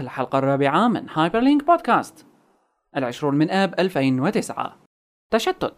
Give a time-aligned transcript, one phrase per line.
[0.00, 2.26] الحلقة الرابعة من Hyperlink بودكاست
[2.96, 4.76] العشرون من آب 2009
[5.30, 5.74] تشتت.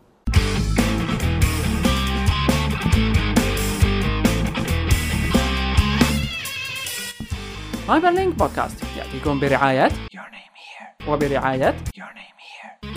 [7.88, 11.08] Hyperlink بودكاست يأتيكم برعاية Your name here.
[11.08, 12.40] وبرعاية Your name
[12.86, 12.88] here.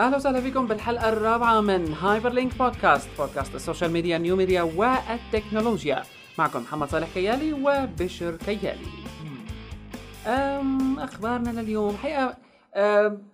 [0.00, 6.02] أهلا وسهلا فيكم بالحلقة الرابعة من Hyperlink بودكاست بودكاست ال social media new media والتكنولوجيا.
[6.38, 8.86] معكم محمد صالح كيالي وبشر كيالي.
[10.98, 12.36] أخبارنا لليوم؟ حقيقة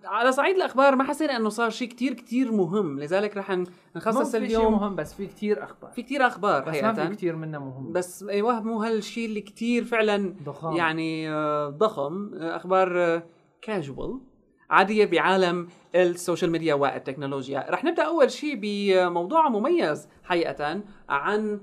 [0.05, 3.61] على صعيد الأخبار ما حسينا إنه صار شيء كتير كتير مهم لذلك رح
[3.95, 4.63] نخصص اليوم.
[4.63, 5.91] شيء مهم بس في كتير أخبار.
[5.91, 7.91] في كتير أخبار بس ما في كتير منها مهم.
[7.91, 10.75] بس أيوه مو هالشيء اللي كتير فعلا ضخم.
[10.75, 12.33] يعني آه، ضخم.
[12.33, 13.21] آه، أخبار
[13.61, 14.19] كاجوال آه،
[14.69, 17.65] عادية بعالم ال social media والتكنولوجيا.
[17.69, 21.59] رح نبدأ أول شيء بموضوع مميز حقيقة عن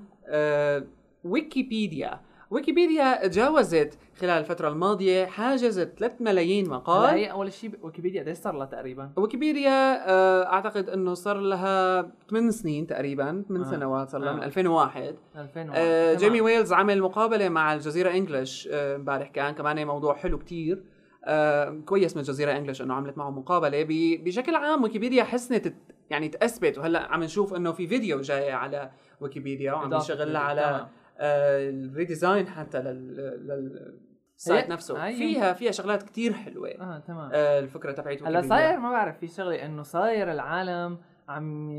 [1.24, 2.20] ويكيبيديا.
[2.52, 7.14] ويكيبيديا تجاوزت خلال الفترة الماضية حاجز 3 ملايين مقال.
[7.14, 12.50] هي أول شيء ويكيبيديا قديش صار لها تقريبا؟ ويكيبيديا آه، أعتقد إنه صار لها 8
[12.50, 13.70] سنين تقريبا 8 آه.
[13.70, 14.34] سنوات صار لها آه.
[14.34, 19.54] من 2001 2001 آه جيمي ويلز عمل مقابلة مع الجزيرة إنجلش آه، امبارح آه كان
[19.54, 20.82] كمان موضوع حلو كتير.
[21.24, 23.86] آه كويس من الجزيرة إنجلش إنه عملت معه مقابلة.
[24.24, 25.74] بشكل عام ويكيبيديا حسنت
[26.10, 30.86] يعني تثبت وهلأ عم نشوف إنه في فيديو جاي على ويكيبيديا وعم يشغل على
[31.20, 33.94] ال redesign حتى لل, لل
[34.36, 35.04] ال site نفسه.
[35.04, 35.18] أيوة.
[35.18, 36.68] فيها فيها شغلات كتير حلوة.
[36.68, 37.30] آه تمام.
[37.32, 41.70] آه الفكرة تبعت هلا صاير ما بعرف في شغلة إنه صاير العالم عم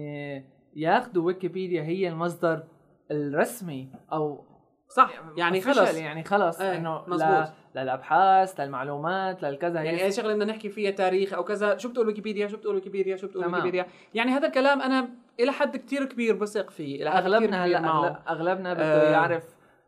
[0.76, 2.64] ياخذوا ويكيبيديا هي المصدر
[3.12, 4.46] الرسمي أو
[4.90, 5.96] صح يعني خلص.
[5.98, 11.34] يعني خلص آه إنه مزبوط للأبحاث للمعلومات للكذا يعني أي شغلة بدنا نحكي فيها تاريخ
[11.34, 15.10] أو كذا شو بتقول ويكيبيديا؟ شو بتقول ويكيبيديا؟ شو بتقول ويكيبيديا؟ يعني هذا الكلام أنا
[15.40, 19.44] إلى حد كتير كبير بثق فيه أغلبنا هلا أغلبنا بده آه يعرف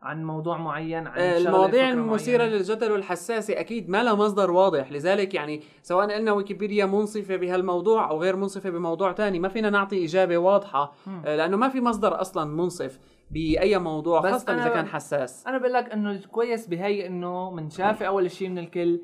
[0.06, 5.33] عن موضوع معين عن آه، المواضيع المثيرة للجدل والحساسة أكيد ما لها مصدر واضح لذلك
[5.33, 10.38] يعني سواء قلنا ويكيبيديا منصفة بهالموضوع أو غير منصفة بموضوع تاني ما فينا نعطي إجابة
[10.38, 10.94] واضحة
[11.25, 13.00] آه، لأنه ما في مصدر أصلا منصف.
[13.31, 15.47] بأي موضوع خاصة إذا كان حساس.
[15.47, 19.02] أنا بقول لك إنه كويس بهي إنه منشافه أول شيء من الكل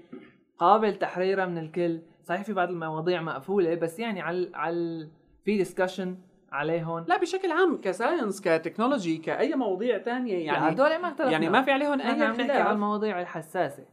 [0.57, 2.01] قابل تحريرها من الكل.
[2.23, 5.07] صحيح في بعض المواضيع مقفولة بس يعني على على
[5.45, 6.17] في discussion
[6.51, 11.31] عليهم لا بشكل عام ك science ك technology كأي مواضيع تانية يعني هدول ما اختلفنا.
[11.31, 12.51] يعني ما في عليهم أي خلاف.
[12.51, 13.85] على المواضيع الحساسة.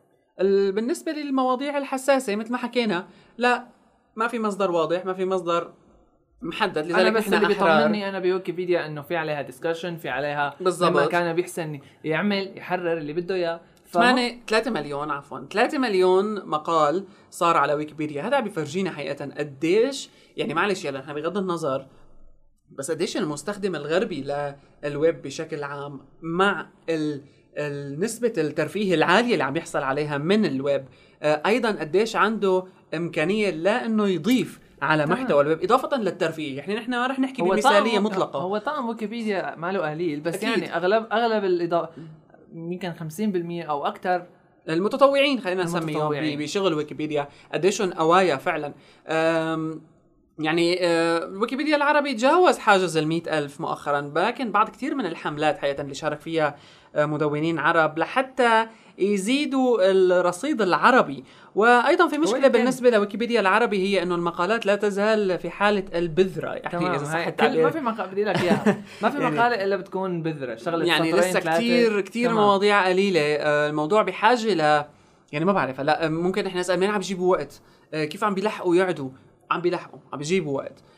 [0.70, 3.06] بالنسبة للمواضيع الحساسة مثل ما حكينا
[3.38, 3.66] لا
[4.16, 5.72] ما في مصدر واضح ما في مصدر
[6.42, 11.08] محدد لذلك أنا بس اللي بيطمني أنا بويكيبيديا إنه في عليها discussion في عليها بالضبط.
[11.08, 13.60] كان بيحسن يعمل يحرر اللي بده إياه.
[13.92, 18.22] 8 3 مليون عفوا 3 مليون مقال صار على ويكيبيديا.
[18.22, 19.24] هذا بيفرجينا حقيقة.
[19.38, 21.86] قديش يعني معلش يلا نحن بغض النظر
[22.70, 24.24] بس قديش المستخدم الغربي
[24.84, 27.22] للويب بشكل عام مع ال
[28.00, 30.84] نسبة الترفيه العالية اللي عم يحصل عليها من الويب
[31.22, 35.16] آه، أيضا قديش عنده إمكانية لا إنه يضيف على طبعا.
[35.16, 36.58] محتوى الويب إضافة للترفيه.
[36.58, 38.38] يعني نحن ما رح نحكي بمثالية مطلقة.
[38.38, 40.48] هو طعم ويكيبيديا ماله قليل بس أكيد.
[40.48, 41.92] يعني أغلب أغلب الاضافه
[42.54, 42.92] يمكن
[43.64, 44.26] 50% أو أكثر
[44.68, 47.28] المتطوعين خلينا نسميهم بشغل ويكيبيديا.
[47.52, 48.72] قديشهم أوايا فعلا.
[50.38, 55.80] يعني آه، ويكيبيديا العربي تجاوز حاجز ال ألف مؤخرا لكن بعد كثير من الحملات حقيقة
[55.80, 56.56] اللي شارك فيها
[56.94, 58.66] آه، مدونين عرب لحتى
[58.98, 61.24] يزيدوا الرصيد العربي.
[61.54, 66.48] وأيضا في مشكلة بالنسبة لويكيبيديا العربي هي إنه المقالات لا تزال في حالة البذرة.
[66.48, 68.82] يعني إذا صح التعبير ما في مقال بدي لك إياها.
[69.02, 70.56] ما في يعني مقالة إلا بتكون بذرة.
[70.56, 73.20] شغلة يعني لسه كثير كثير مواضيع قليلة.
[73.20, 74.84] آه، الموضوع بحاجة ل
[75.32, 77.60] يعني ما بعرف هلأ ممكن إحنا نسأل مين عم بيجيبوا وقت؟
[77.92, 79.10] كيف عم بيلحقوا يعدوا؟
[79.50, 80.72] عم بيلحقوا عم بيجيبوا وقت.
[80.72, 80.97] آه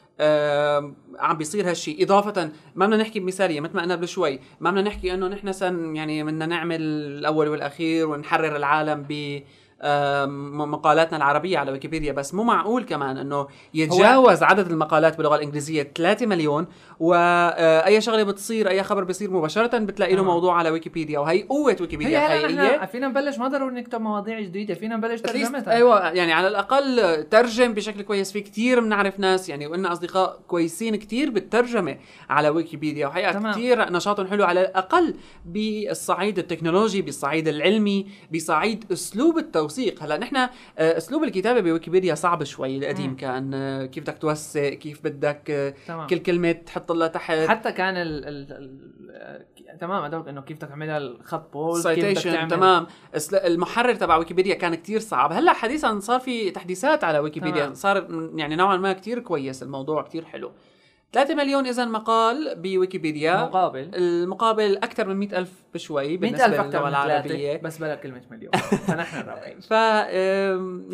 [1.18, 4.82] عم بيصير هالشيء إضافة ما بدنا نحكي بمثالية مثل ما قلنا قبل شوي ما بدنا
[4.82, 9.42] نحكي إنه نحن سن يعني بدنا نعمل الأول والأخير ونحرر العالم ب
[10.54, 16.26] مقالاتنا العربية على ويكيبيديا بس مو معقول كمان إنه يتجاوز عدد المقالات باللغة الإنجليزية 3
[16.26, 16.66] مليون
[17.00, 21.76] واي آه، شغلة بتصير أي خبر بصير مباشرة بتلاقي له موضوع على ويكيبيديا وهي قوة
[21.80, 25.72] ويكيبيديا الحقيقية فينا نبلش ما ضروري نكتب مواضيع جديدة فينا نبلش ترجمتها.
[25.72, 30.96] أيوه يعني على الأقل ترجم بشكل كويس في كثير بنعرف ناس يعني وقلنا أصدقاء كويسين
[30.96, 31.96] كثير بالترجمة
[32.30, 35.14] على ويكيبيديا وحقيقة كثير نشاطهم حلو على الأقل
[35.46, 39.38] بالصعيد التكنولوجي بالصعيد العلمي بصعيد أسلوب
[39.70, 40.02] التوثيق.
[40.02, 45.04] هلا نحن آه، أسلوب الكتابة بويكيبيديا صعب شوي القديم كان آه، كيف بدك توثق كيف
[45.04, 46.06] بدك آه، تمام.
[46.06, 47.38] كل كلمة تحط لها تحت.
[47.48, 52.22] حتى كان ال ال ال تمام ادوك إنه كيف بدك تعملها الخط بول كيف بدك
[52.22, 52.50] تعمل.
[52.50, 52.86] تمام.
[53.32, 55.32] المحرر تبع ويكيبيديا كان كتير صعب.
[55.32, 57.62] هلأ حديثا صار في تحديثات على ويكيبيديا.
[57.62, 57.74] تمام.
[57.74, 60.52] صار يعني نوعا ما كتير كويس الموضوع كتير حلو.
[61.12, 63.44] 3 مليون إذا مقال بويكيبيديا.
[63.44, 63.90] مقابل.
[63.94, 67.56] المقابل أكثر من 100 ألف بشوي 100 بالنسبة للغة من العربية.
[67.56, 68.52] بس بلا كلمة مليون.
[68.86, 69.70] فنحن الرابعين ف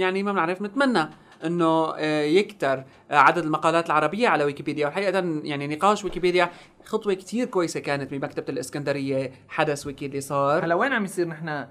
[0.01, 1.11] يعني ما بنعرف نتمنى
[1.45, 4.89] إنه آه، يكتر عدد المقالات العربية على ويكيبيديا.
[4.89, 6.51] وحقيقة يعني نقاش ويكيبيديا
[6.85, 10.65] خطوة كتير كويسة كانت بمكتبه الإسكندرية حدث ويكي اللي صار.
[10.65, 11.67] هلا وين عم يصير نحن؟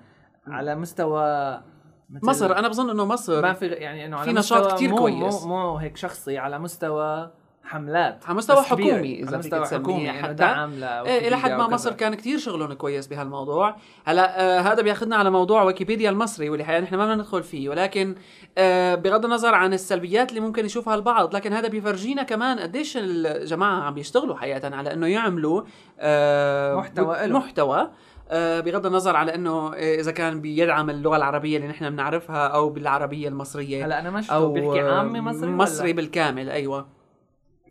[0.47, 1.61] على مستوى
[2.09, 5.43] مصر أنا بظن إنه مصر ما في يعني إنه على في نشاط مو كويس.
[5.43, 7.31] مو, مو هيك شخصي على مستوى
[7.65, 8.63] حملات على مستوى.
[8.63, 10.23] حكومي فيك مستوى حكومي حتى.
[10.23, 13.75] حتى دعم إيه إلى حد ما مصر كان كتير شغلهم كويس بهالموضوع
[14.05, 17.69] هلا آه هذا بياخذنا على موضوع ويكيبيديا المصري واللي حقيقة نحن ما بدنا ندخل فيه
[17.69, 18.15] ولكن
[18.57, 23.81] آه بغض النظر عن السلبيات اللي ممكن يشوفها البعض لكن هذا بيفرجينا كمان قديش الجماعة
[23.81, 25.61] عم بيشتغلوا حقيقة على إنه يعملوا
[25.99, 27.37] آه محتوى إله.
[27.37, 27.89] محتوى
[28.29, 32.69] آه بغض النظر على إنه آه، إذا كان بيدعم اللغة العربية اللي نحن بنعرفها أو
[32.69, 36.94] بالعربية المصرية هلا أنا ما شفته بيحكي عامي مصري مصري ولا؟ بالكامل أيوه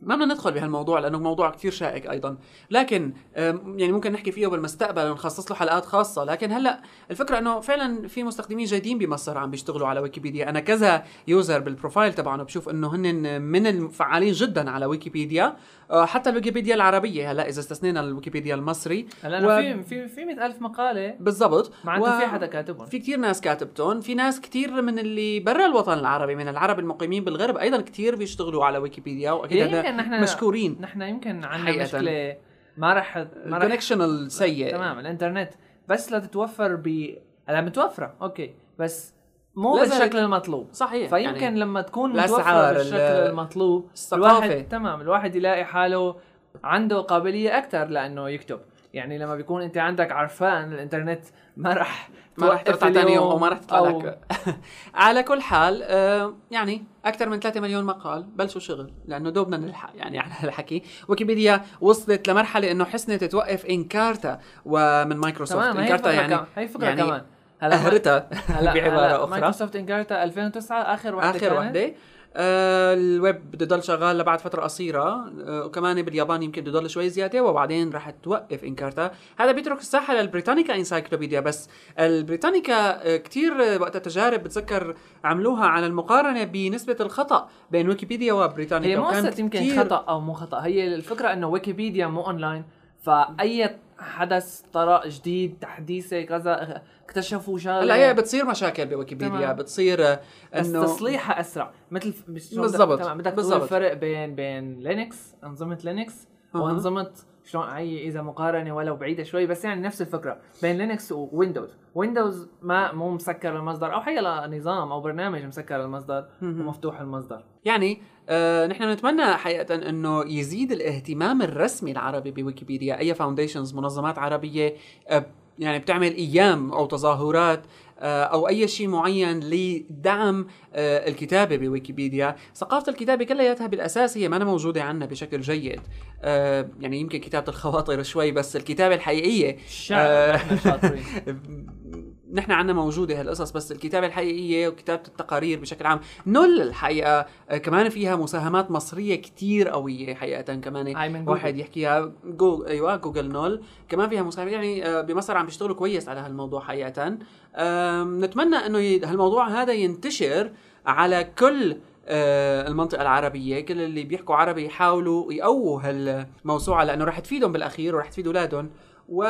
[0.04, 2.36] ما بدنا ندخل بهالموضوع لأنه موضوع كتير شائك أيضا.
[2.70, 6.24] لكن يعني ممكن نحكي فيه بالمستقبل ونخصص له حلقات خاصة.
[6.24, 6.80] لكن هلأ
[7.10, 10.48] الفكرة إنه فعلا في مستخدمين جيدين بمصر عم بيشتغلوا على ويكيبيديا.
[10.48, 15.56] أنا كذا user بال profile تبعنا بشوف إنه هن من الفعالين جدا على ويكيبيديا.
[15.90, 19.06] آه، حتى الويكيبيديا العربية هلأ إذا استثنينا الويكيبيديا المصري.
[19.22, 21.14] هلأ و- في في في 100000 مقالة.
[21.20, 21.72] بالضبط.
[21.84, 22.86] معناته و- في حدا كاتبهم.
[22.86, 24.00] في كتير ناس كاتبتهم.
[24.00, 28.64] في ناس كتير من اللي برا الوطن العربي من العرب المقيمين بالغرب أيضا كتير بيشتغلوا
[28.64, 29.32] على ويكيبيديا.
[29.32, 30.76] وأكيد هذا يمكن نحن مشكورين.
[30.80, 31.82] نحن يمكن عندنا حقيقة.
[31.84, 32.36] مشكلة.
[32.76, 34.70] ما رح ما رح ال connection السيء.
[34.72, 35.50] تمام الإنترنت.
[35.88, 37.14] بس لتتوفر ب
[37.48, 38.14] هلا متوفرة.
[38.22, 38.54] okay.
[38.78, 39.14] بس
[39.56, 40.68] مو بالشكل المطلوب.
[40.72, 44.44] صحيح فيمكن يعني لما تكون متوفرة بالشكل ال- المطلوب الثقافة.
[44.46, 46.16] الواحد تمام الواحد يلاقي حاله
[46.64, 48.60] عنده قابلية أكثر لأنه يكتب.
[48.94, 51.24] يعني لما بيكون أنت عندك عرفان الإنترنت
[51.56, 52.08] ما رح
[52.38, 54.18] ما راح ترفع ثاني يوم اليوم أو ما راح تطلع لك.
[54.94, 59.90] على كل حال آه يعني أكثر من 3 مليون مقال بلشوا شغل لأنه دوبنا نلحق
[59.94, 60.82] يعني على الحكي.
[61.08, 65.76] ويكيبيديا وصلت لمرحلة إنه حسنت توقف انكارتا ومن مايكروسوفت.
[65.76, 67.22] انكارتا يعني هي فكره يعني كمان.
[67.60, 69.30] هلا قهرتها هلا بعباره أخرى.
[69.30, 71.54] مايكروسوفت انكارتا 2009 آخر وحدة آخر.
[71.58, 71.92] وحدة.
[72.36, 75.32] آه الويب بده يضل شغال لبعد فترة قصيرة.
[75.46, 80.14] آه وكمان باليابان يمكن بده يضل شوي زيادة وبعدين راح توقف انكارتا هذا بيترك الساحة
[80.14, 81.68] للبريتانيكا encyclopedia بس.
[81.98, 82.74] البريتانيكا
[83.14, 84.94] آه كثير وقت التجارب بتذكر
[85.24, 90.32] عملوها على المقارنة بنسبة الخطأ بين ويكيبيديا وبريتانيكا هي قصة يمكن كتير- خطأ أو مو
[90.32, 92.64] خطأ هي الفكرة إنه ويكيبيديا مو أونلاين.
[93.02, 99.56] فأي حدث طرأ جديد تحديثة كذا اكتشفوا شغلة هلأ هي بتصير مشاكل بويكيبيديا تمام.
[99.56, 100.20] بتصير آه،
[100.54, 103.62] بس إنه تصليحها أسرع مثل بالضبط، تمام بدك تقول.
[103.62, 106.28] الفرق بين بين لينكس أنظمة لينكس.
[106.54, 107.10] وأنظمة
[107.44, 112.48] شلون هي إذا مقارنة ولو بعيدة شوي بس يعني نفس الفكرة بين لينكس وويندوز ويندوز
[112.62, 114.20] ما مو مسكر المصدر أو حي
[114.58, 116.26] نظام أو برنامج مسكر المصدر.
[116.42, 122.98] ومفتوح المصدر يعني آه نحن نتمنى حقيقة إنه يزيد الاهتمام الرسمي العربي بويكيبيديا.
[122.98, 124.74] أي foundations منظمات عربية
[125.08, 125.26] آه
[125.58, 127.62] يعني بتعمل أيام أو تظاهرات
[127.98, 132.36] آه أو أي شيء معين لدعم آه الكتابة بويكيبيديا.
[132.54, 135.80] ثقافة الكتابة كلياتها بالأساس هي ما موجودة عنا بشكل جيد.
[136.22, 140.40] آه يعني يمكن كتابة الخواطر شوي بس الكتابة الحقيقية الشعر آه،
[142.34, 146.00] نحن عنا موجودة هالقصص بس الكتابة الحقيقية وكتابة التقارير بشكل عام.
[146.26, 150.86] نول الحقيقة آه، كمان فيها مساهمات مصرية كتير قوية حقيقة كمان.
[151.28, 151.60] واحد جوجل.
[151.60, 153.62] يحكيها جو أيوه جوجل نول.
[153.88, 157.18] كمان فيها مساهمات يعني آه، بمصر عم بيشتغلوا كويس على هالموضوع حقيقة.
[157.56, 158.78] آم، نتمنى إنه
[159.10, 160.50] هالموضوع هذا ينتشر
[160.86, 163.60] على كل آه، المنطقة العربية.
[163.60, 168.70] كل اللي بيحكوا عربي يحاولوا يقووا هالموسوعة لأنه رح تفيدهم بالأخير ورح تفيد أولادهم.
[169.08, 169.24] و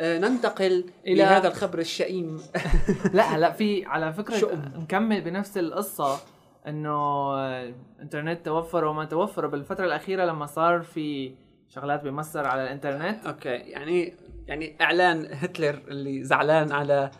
[0.00, 2.40] ننتقل إلى- إلى هذا الخبر الشئيم
[3.12, 4.72] لا هلا في على فكرة شؤم.
[4.76, 6.18] نكمل بنفس القصة
[6.68, 7.34] إنه
[7.98, 11.32] الإنترنت توفر وما توفر بالفترة الأخيرة لما صار في
[11.68, 14.14] شغلات بمصر على الإنترنت okay يعني
[14.46, 17.10] يعني إعلان هتلر اللي زعلان على آه،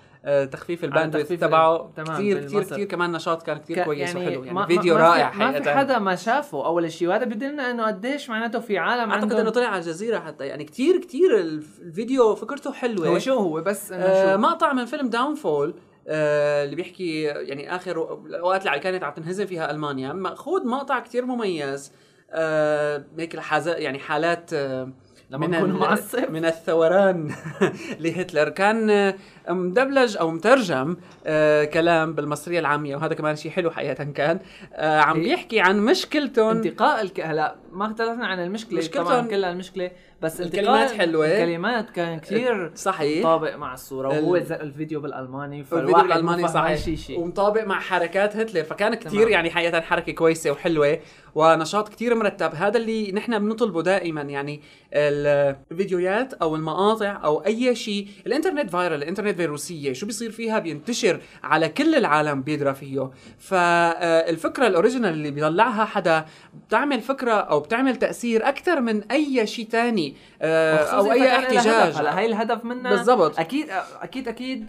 [0.52, 1.76] تخفيف ال bandwidth تخفيف تبعه.
[1.76, 2.62] ال- تمام، كثير كثير.
[2.62, 4.28] كثير كمان نشاط كان كثير كويس وحلو.
[4.44, 5.70] يعني ما- فيديو ما- رائع في ما في.
[5.70, 6.66] حدا ما شافه.
[6.66, 10.46] أول شيء وهذا بدلنا إنه قديش معناته في عالم أعتقد إنه طلع على الجزيرة حتى.
[10.46, 13.08] يعني كثير كثير الف- الفيديو فكرته حلوة.
[13.08, 15.74] هو شو هو؟ بس إنه آه مقطع من فيلم Downfall
[16.08, 20.12] آه اللي بيحكي يعني آخر الأوقات اللي كانت عم تنهزم فيها ألمانيا.
[20.12, 21.92] مأخوذ مقطع كثير مميز.
[22.30, 23.38] آه هيك.
[23.66, 24.92] يعني حالات آه
[25.30, 26.30] لما من معصب.
[26.30, 27.30] من الثوران
[28.00, 28.48] لهتلر.
[28.48, 29.14] كان
[29.48, 34.38] مدبلج أو مترجم آه كلام بالمصرية العامية وهذا كمان شيء حلو حقيقة كان.
[34.74, 36.56] آه عم بيحكي عن مشكلتهم.
[36.56, 37.20] انتقاء الك...
[37.20, 39.90] هلا ما اختلفنا عن المشكلة مشكلتهم- طبعا كلها المشكلة
[40.22, 41.26] بس الكلمات حلوة.
[41.26, 43.22] الكلمات كان كثير صحيح.
[43.22, 46.78] طابق مع الصورة ال- وهو ز- الفيديو بالألماني الفيديو فالواحد بالألماني صحيح.
[46.78, 49.28] شيء شيء ومطابق مع حركات هتلر فكان تمام.
[49.28, 50.98] يعني حقيقة حركة كويسة وحلوة
[51.34, 52.50] ونشاط كتير مرتب.
[52.54, 54.60] هذا اللي نحن بنطلبه دائما يعني
[54.94, 58.08] الفيديوهات أو المقاطع أو أي شيء.
[58.26, 65.12] الإنترنت فايرال الإنترنت فيروسيه شو بيصير فيها بينتشر على كل العالم بيدرى فيه فالفكرة الأوريجينال
[65.12, 66.24] اللي بيطلعها حدا
[66.66, 71.36] بتعمل فكرة أو بتعمل تأثير أكثر من أي شيء تاني آه، أو أي.
[71.36, 73.38] احتجاج هلا هي الهدف منها بالضبط.
[73.38, 73.66] أكيد
[74.00, 74.66] أكيد أكيد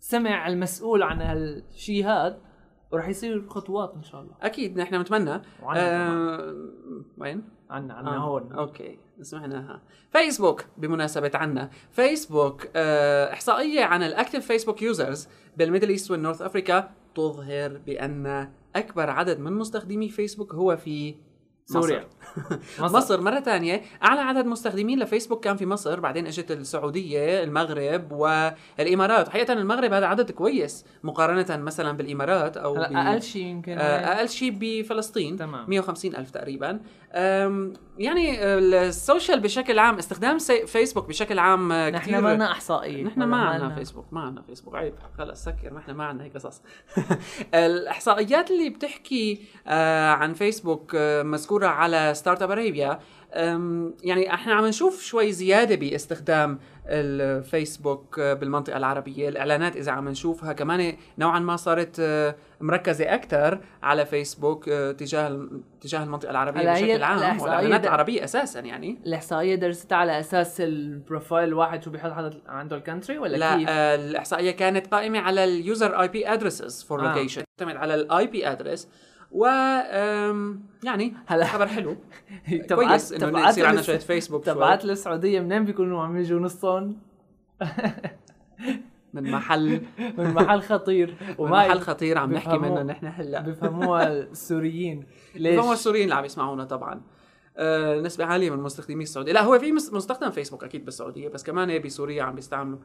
[0.00, 2.38] سمع المسؤول عن هالشيء هذا
[2.92, 6.54] وراح يصير خطوات إن شاء الله أكيد نحن نتمنى وعنا آه
[7.18, 8.18] وين؟ عنا عنا آه.
[8.18, 9.82] هون okay سمعناها
[10.12, 11.70] فيسبوك بمناسبة عنا.
[11.92, 17.78] فيسبوك آه إحصائية عن ال active Facebook users بال Middle East وال North Africa تظهر
[17.86, 21.14] بأن أكبر عدد من مستخدمي فيسبوك هو في
[21.68, 22.04] سوريا.
[22.80, 22.96] مصر.
[22.96, 23.20] مصر.
[23.20, 26.00] مرة ثانية أعلى عدد مستخدمين لفيسبوك كان في مصر.
[26.00, 29.28] بعدين إجت السعودية المغرب والإمارات.
[29.28, 34.12] حقيقة المغرب هذا عدد كويس مقارنة مثلا بالإمارات أو هلا ب- أقل شيء يمكن آه،
[34.16, 35.36] أقل شيء بفلسطين.
[35.36, 35.64] تمام.
[35.70, 36.80] 150 ألف تقريبا.
[37.98, 43.04] يعني ال social بشكل عام استخدام فيسبوك بشكل عام آه، نحن كثير ما لنا إحصائية.
[43.04, 44.74] نحن ما عندنا فيسبوك ما عندنا فيسبوك.
[44.74, 44.94] عيب.
[45.18, 45.74] خلص سكر.
[45.74, 46.62] نحن ما عندنا هيك قصص.
[47.54, 51.22] الإحصائيات اللي بتحكي آه، عن فيسبوك آه،
[51.56, 52.98] مذكوره على Startup Arabia
[54.02, 56.58] يعني إحنا عم نشوف شوي زيادة باستخدام
[56.88, 59.28] الفيسبوك آه، بالمنطقة العربية.
[59.28, 65.48] الإعلانات إذا عم نشوفها كمان نوعا ما صارت آه، مركزة أكثر على فيسبوك آه، تجاه
[65.80, 67.40] تجاه المنطقة العربية بشكل عام.
[67.40, 68.98] والإعلانات العربية أساسا يعني.
[69.06, 72.12] الإحصائية درستها على أساس ال profile الواحد شو بيحط
[72.48, 76.84] عنده ال country ولا لا كيف؟ آه، الإحصائية كانت قائمة على ال user IP addresses
[76.84, 77.02] for.
[77.02, 78.88] location تعتمد على ال IP address
[79.30, 79.44] و
[80.84, 81.96] يعني هلا- خبر حلو.
[82.74, 86.96] كويس إنه يصير عندنا شوية فيسبوك تبعات السعوديه منين بيكونوا عم يجوا نصهم؟
[89.14, 89.80] من محل.
[90.18, 91.16] من محل خطير.
[91.28, 92.58] من وما محل خطير عم نحكي.
[92.58, 93.40] منه نحن هلا.
[93.40, 95.06] بيفهموها السوريين.
[95.34, 97.00] ليش؟ ليش؟ السوريين اللي عم يسمعونا طبعا.
[97.56, 101.44] آه، نسبة عالية من مستخدمي السعودية، لا هو في مس- مستخدم فيسبوك أكيد بالسعودية بس
[101.44, 102.78] كمان بسوريا عم بيستعملوا.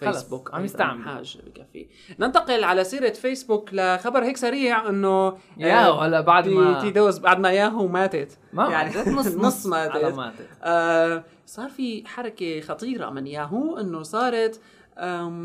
[0.00, 1.04] فيسبوك عم أيضاً يستعملوا.
[1.14, 1.86] حاج بكفي
[2.18, 7.40] ننتقل على سيرة فيسبوك لخبر هيك سريع إنه ياهو هلا بعد ما تي دوز بعد
[7.40, 10.14] ما ياهو ماتت ما يعني نص نص ماتت.
[10.14, 14.60] ماتت آه صار في حركة خطيرة من ياهو إنه صارت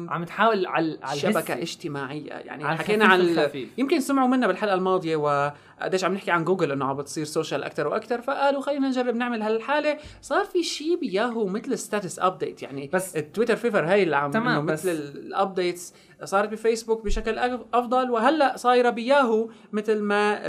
[0.09, 3.67] عم تحاول على على شبكة الهس- اجتماعية يعني على حكينا عن ال-.
[3.77, 7.87] يمكن سمعوا منا بالحلقة الماضية وقديش عم نحكي عن جوجل إنه عم بتصير سوشيال أكثر
[7.87, 9.97] وأكثر فقالوا خلينا نجرب نعمل هالحالة.
[10.21, 14.65] صار في شيء بياهو مثل ستاتس ابديت يعني بس- التويتر فيفر هي اللي عم تمام،
[14.65, 15.93] مثل الابديتس
[16.23, 17.39] صارت بفيسبوك بشكل
[17.73, 18.09] أفضل.
[18.11, 20.39] وهلأ صايرة بياهو مثل ما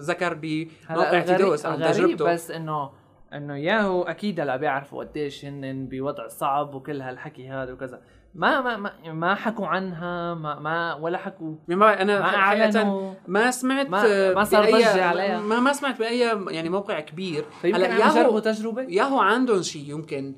[0.00, 2.24] ذكر بموقع تيدوس عن الغريب تجربته.
[2.32, 2.90] بس انه
[3.32, 8.00] إنه ياهو أكيد هلأ بيعرفوا قديش هن بوضع صعب وكل هالحكي هذا وكذا.
[8.34, 13.50] ما ما ما, ما حكوا عنها ما ما ولا حكوا ما أنا ما أعلنوا ما
[13.50, 15.40] سمعت ما- ما صار بأي- ضجة عليها.
[15.40, 16.18] ما ما سمعت بأي
[16.50, 20.34] يعني موقع كبير عم يجربوا تجربة ياهو عندهم شيء يمكن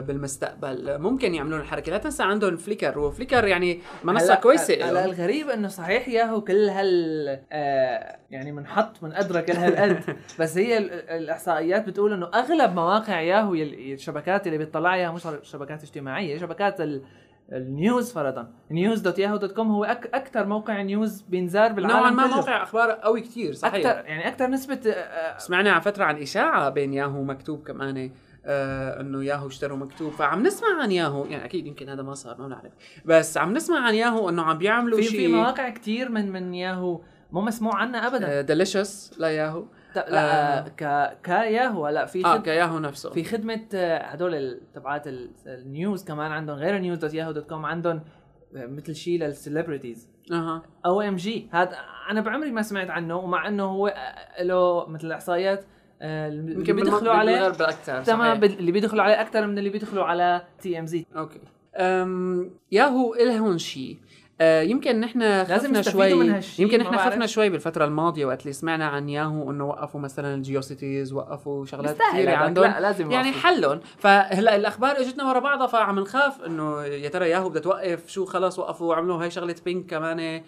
[0.00, 5.04] بالمستقبل ممكن يعملون الحركة لا تنسى عندهم فليكر وفليكر يعني منصة هلا- كويسه هلا.
[5.04, 10.78] الغريب إنه صحيح ياهو كل هال آه يعني منحط من أدرى كل هالقد بس هي
[10.78, 16.80] ال- الإحصائيات بتقول إنه أغلب مواقع ياهو الشبكات اللي بيطلع عليها مش شبكات اجتماعية شبكات
[16.80, 17.02] ال
[17.52, 22.36] ال news فرضا news.yahoo.com هو أك أكثر موقع news بينزار بالعالم نوعا ما.
[22.36, 26.70] موقع أخبار قوي كتير صحيح أكثر يعني أكثر نسبة آه، سمعنا عن فترة عن إشاعة
[26.70, 28.10] بين ياهو ومكتوب كمان
[28.46, 30.12] آه إنه ياهو اشتروا مكتوب.
[30.12, 31.24] فعم نسمع عن ياهو.
[31.24, 32.72] يعني أكيد يمكن هذا ما صار ما بنعرف.
[33.04, 35.28] بس عم نسمع عن ياهو إنه عم بيعملوا في في شيء.
[35.34, 37.00] مواقع كثير من من ياهو
[37.32, 38.40] مو مسموع عنها ابدا.
[38.40, 42.36] Delicious لياهو ت- لا آه ك كياهو لا في آه.
[42.36, 43.10] كياهو نفسه.
[43.10, 46.56] في خدمة آه، هدول تبعات ال- ال news كمان عندهم.
[46.58, 48.00] غير news dot Yahoo dot com عندهم
[48.56, 50.62] آه، مثل شيء لل celebrities أها.
[50.86, 51.76] OMG هذا
[52.10, 55.66] أنا بعمري ما سمعت عنه ومع إنه هو آه، له مثل الاحصائيات آه،
[56.02, 57.48] اللي يمكن بيدخلوا عليه
[58.02, 61.40] تمام اللي بيدخلوا عليه أكثر من اللي بيدخلوا على TMZ okay.
[62.72, 63.98] ياهو إلهون شيء
[64.40, 66.10] آه يمكن نحن خفنا شوي
[66.58, 66.98] يمكن نحن.
[66.98, 71.64] خفنا شوي بالفترة الماضية وقت اللي سمعنا عن ياهو إنه وقفوا مثلا ال GeoCities وقفوا
[71.64, 72.64] شغلات كثيره عندهم.
[72.64, 73.32] لا لازم يعني.
[73.32, 73.80] حلهم.
[73.98, 78.58] فهلا الأخبار إجتنا ورا بعضها فعم نخاف إنه يا ترى ياهو بدها توقف شو خلاص
[78.58, 80.42] وقفوا عملوا هاي شغلة Bing كمان.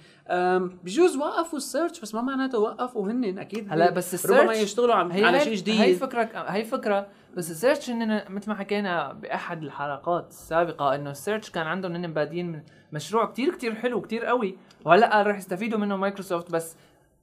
[0.85, 4.63] بجوز وقفوا ال search بس ما معناته وقفوا هن أكيد هلا بس ربما ال search
[4.63, 5.81] يشتغلوا عم هي على شيء جديد.
[5.81, 11.11] هي فكره هي فكرة بس ال search إننا مثل ما حكينا بأحد الحلقات السابقة إنه
[11.11, 12.61] ال search كان عندهم إنهم بادين من
[12.93, 16.77] مشروع كتير كتير حلو كتير قوي وهلأ رح يستفيدوا منه مايكروسوفت بس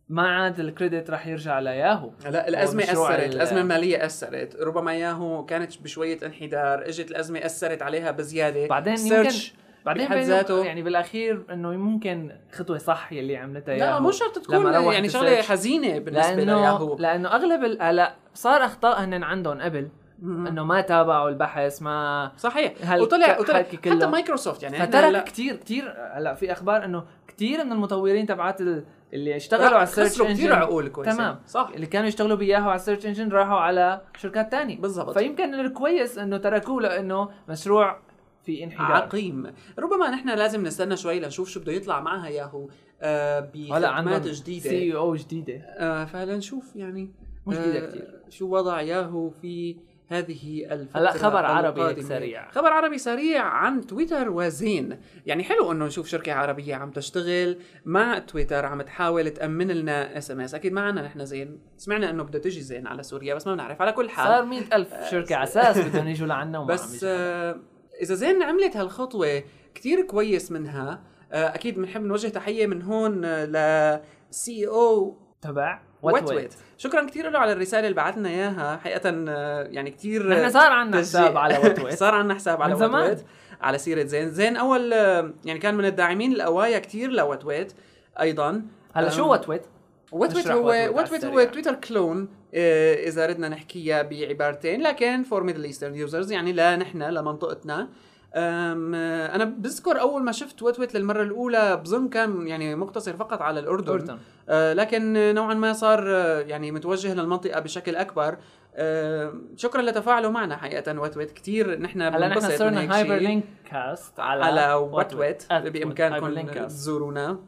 [0.10, 4.94] ما عاد ال credit رح يرجع لياهو لا الأزمة أثرت ال- الأزمة المالية أثرت ربما
[4.94, 10.66] ياهو كانت بشوية انحدار إجت الأزمة أثرت عليها بزيادة بعدين search يمكن بعدين بحد ذاته-
[10.66, 14.56] يعني بالأخير إنه ممكن خطوة صح يلي عملتها لا ياهو مو شرط تكون
[14.94, 15.42] يعني شغلة.
[15.42, 19.88] حزينة بالنسبة لأنه لياهو لأنه أغلب هلأ صار أخطاء هن عندهم قبل.
[20.24, 22.74] إنه ما تابعوا البحث ما صحيح.
[23.00, 23.64] وطلع وطلع.
[23.64, 24.78] حتى مايكروسوفت يعني.
[24.78, 29.76] فترك هلا كتير كتير هلا في أخبار إنه كتير من المطورين تبعات ال- اللي اشتغلوا
[29.76, 31.12] على ال search خسروا كثير engine عقول كويسة.
[31.16, 31.40] تمام.
[31.48, 31.72] صح.
[31.76, 34.82] اللي كانوا يشتغلوا بياهو على ال search engine راحوا على شركات تانية.
[34.82, 35.18] بالضبط.
[35.18, 38.00] فيمكن الكويس إنه تركوه لإنه مشروع
[38.46, 38.92] في انحدار.
[38.92, 39.54] عقيم.
[39.80, 42.68] ربما نحن لازم نستنى شوي لنشوف شو بده يطلع معها ياهو
[43.02, 44.70] آه بخدمات جديدة.
[44.70, 45.54] CEO جديدة.
[45.54, 47.12] آه فلنشوف يعني
[47.48, 48.20] مش جديدة آه، كتير.
[48.30, 49.76] شو وضع ياهو في
[50.08, 52.02] هذه الفترة هلا خبر عربي.
[52.02, 52.50] سريع.
[52.52, 58.20] خبر عربي سريع عن تويتر وزين يعني حلو إنه نشوف شركة عربية عم تشتغل مع
[58.20, 62.62] تويتر عم تحاول تأمن لنا SMS أكيد ما عنا نحن زين سمعنا إنه بدها تجي
[62.62, 65.78] زين على سوريا بس ما بنعرف على كل حال صار مئة ألف شركة على أساس
[65.78, 67.04] بدهم يجوا لعنا وما بس.
[67.04, 67.56] آه
[68.02, 69.44] إذا زين عملت هالخطوة
[69.76, 76.54] كتير كويس منها آه أكيد بنحب نوجه تحية من هون آه ل CEO تبع WatWet
[76.78, 80.72] شكرا كثير له على الرسالة اللي بعث لنا إياها حقيقه آه، يعني كثير نحن صار
[80.72, 81.02] عندنا.
[81.02, 83.26] حساب على WatWet صار عندنا حساب على WatWet.
[83.62, 87.74] على سيرة زين زين أول آه، يعني كان من الداعمين الأوائل كثير ل WatWet
[88.22, 88.62] أيضا
[88.94, 91.44] هلا شو WatWet؟ WatWet هو WatWet هو.
[91.44, 97.04] تويتر clone آه، إذا ردنا نحكيها بعبارتين لكن for Middle Eastern users يعني لا نحن
[97.04, 97.90] لمنطقتنا
[98.36, 103.94] أنا بذكر أول ما شفت WatWet للمرة الأولى بظن كان يعني مقتصر فقط على الأردن
[103.94, 104.18] أردن.
[104.50, 108.38] آه، لكن نوعا ما صار آه، يعني متوجه للمنطقة بشكل أكبر
[108.76, 115.54] آه، شكرا لتفاعلوا معنا حقيقة WatWet كثير نحن هلا نحن صرنا Hyperlinkcast على على WatWet
[115.54, 116.66] بإمكانكم.
[116.68, 117.40] تزورونا.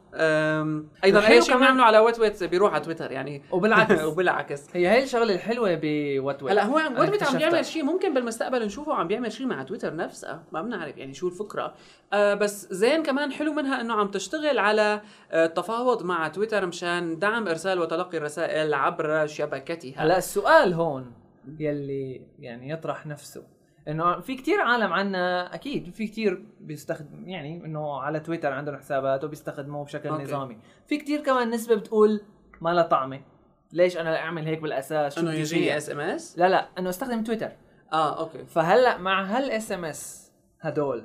[1.04, 3.42] أيضا اي شيء بنعمله على WatWet بيروح على تويتر يعني.
[3.50, 4.04] وبالعكس.
[4.12, 4.76] وبالعكس.
[4.76, 7.36] هي هي الشغلة الحلوة ب WatWet هلا هو WatWet عم.
[7.38, 11.28] بيعمل شيء ممكن بالمستقبل نشوفه عم بيعمل شيء مع تويتر نفسها ما بنعرف يعني شو
[11.28, 11.74] الفكرة.
[12.12, 17.18] آه بس زين كمان حلو منها إنه عم تشتغل على آه، التفاوض مع تويتر مشان
[17.18, 19.92] دعم إرسال وتلقي الرسائل عبر شبكتها.
[19.96, 21.12] هلا السؤال هون
[21.58, 23.55] يلي يعني يطرح نفسه.
[23.88, 29.24] إنه في كتير عالم عنا أكيد في كتير بيستخدم يعني إنه على تويتر عندهم حسابات
[29.24, 30.22] وبيستخدموه بشكل okay.
[30.22, 30.58] نظامي.
[30.86, 32.20] في كتير كمان نسبة بتقول
[32.60, 33.20] ما لها طعمة.
[33.72, 37.50] ليش أنا أعمل هيك بالأساس؟ إنه يجيني؟ SMS لا لا إنه أستخدم تويتر.
[37.92, 38.44] آه okay.
[38.46, 41.04] فهلأ مع هال SMS هدول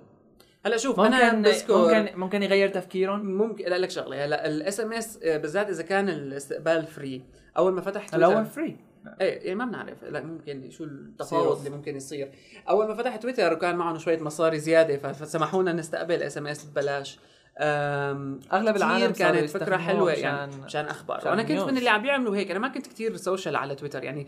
[0.65, 4.25] هلأ شوف أنا ممكن بذكر ممكن ممكن يغير تفكيرهم؟ ممكن لا لك شغلة.
[4.25, 7.25] هلأ ال SMS بالذات إذا كان الاستقبال free
[7.57, 8.77] أول ما فتحت هلأ هو تويتر free
[9.21, 10.03] إيه يعني ما بنعرف.
[10.03, 11.57] لا ممكن شو التفاوض.
[11.57, 12.31] اللي ممكن يصير.
[12.69, 17.19] أول ما فتح تويتر وكان معهم شوية مصاري زيادة ف- فسمحوا لنا نستقبل SMS ببلاش.
[17.57, 21.21] كتير العالم كانت فكرة حلوة يعني مشان أخبار.
[21.25, 21.59] وأنا كنت.
[21.59, 22.51] من اللي عم بيعملوا هيك.
[22.51, 24.03] أنا ما كنت كتير social على تويتر.
[24.03, 24.27] يعني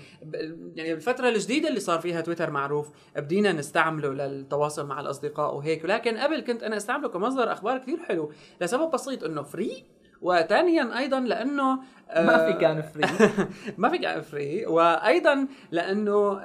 [0.75, 5.83] يعني الفترة الجديدة اللي صار فيها تويتر معروف بدينا نستعمله للتواصل مع الأصدقاء وهيك.
[5.83, 8.31] ولكن قبل كنت أنا أستعمله كمصدر أخبار كثير حلو
[8.62, 9.84] لسبب بسيط إنه free
[10.23, 11.75] وثانيا أيضا لأنه
[12.15, 13.08] ما آه، في كان free
[13.77, 16.41] ما في كان free وأيضا لأنه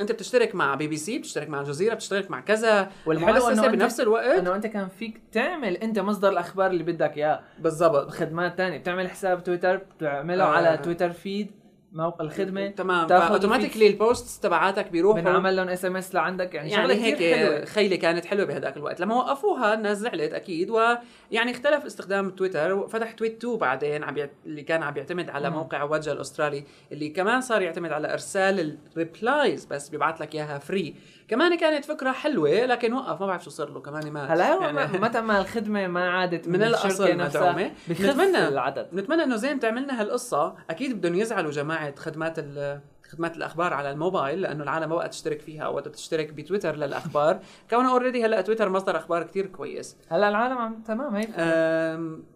[0.00, 4.00] أنت بتشترك مع بي بي سي بتشترك مع الجزيرة بتشترك مع كذا والحلو إنه بنفس
[4.00, 4.38] الوقت.
[4.38, 7.40] إنه أنت كان فيك تعمل أنت مصدر الأخبار اللي بدك إياه.
[7.58, 8.10] بالضبط.
[8.10, 8.78] خدمات تانية.
[8.78, 10.48] بتعمل حساب تويتر بتعمله آه.
[10.48, 11.50] على Twitterfeed.
[11.92, 12.68] موقع الخدمة.
[12.68, 13.06] تمام.
[13.08, 15.20] ف automatically ال posts تبعاتك بيروحوا.
[15.20, 16.54] بنعمل لهم SMS لعندك.
[16.54, 17.64] يعني, يعني شغلة هيك حلوة.
[17.64, 19.00] خيلة كانت حلوة بهذاك الوقت.
[19.00, 24.16] لما وقفوها الناس زعلت أكيد ويعني اختلف استخدام تويتر وفتح تويت 2 بعدين عم.
[24.46, 25.56] اللي كان عم يعتمد على مم.
[25.56, 30.58] موقع وجه الأسترالي اللي كمان صار يعتمد على إرسال ال replies بس بيبعث لك إياها
[30.58, 30.94] free
[31.32, 34.62] كمان كانت فكرة حلوة لكن وقف ما بعرف شو صار له كمان ما هلا هو
[34.62, 37.70] يعني- متى ما الخدمة ما عادت من الشركة الأصل نفسها مدعومة.
[37.88, 38.88] بخف نتمنى- العدد.
[38.92, 40.54] نتمنى إنه زين تعملنا هالقصة.
[40.70, 42.80] أكيد بدهم يزعلوا جماعة خدمات ال
[43.12, 47.38] خدمات الأخبار على الموبايل لأنه العالم ما بقى تشترك فيها أو تشترك بتويتر للأخبار.
[47.70, 49.96] كونه already هلأ تويتر مصدر أخبار كتير كويس.
[50.08, 51.28] هلأ العالم عم تمام هيك.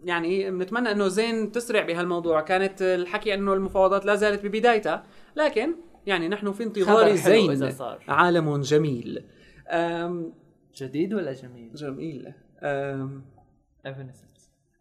[0.03, 2.41] يعني بنتمنى إنه زين تسرع بهالموضوع.
[2.41, 5.03] كانت الحكي إنه المفاوضات لا زالت ببدايتها
[5.35, 5.75] لكن
[6.07, 7.71] يعني نحن في انتظار زين
[8.07, 9.23] عالم جميل.
[9.67, 10.33] أم،
[10.77, 12.33] جديد ولا جميل؟ جميل.
[12.61, 13.21] أم،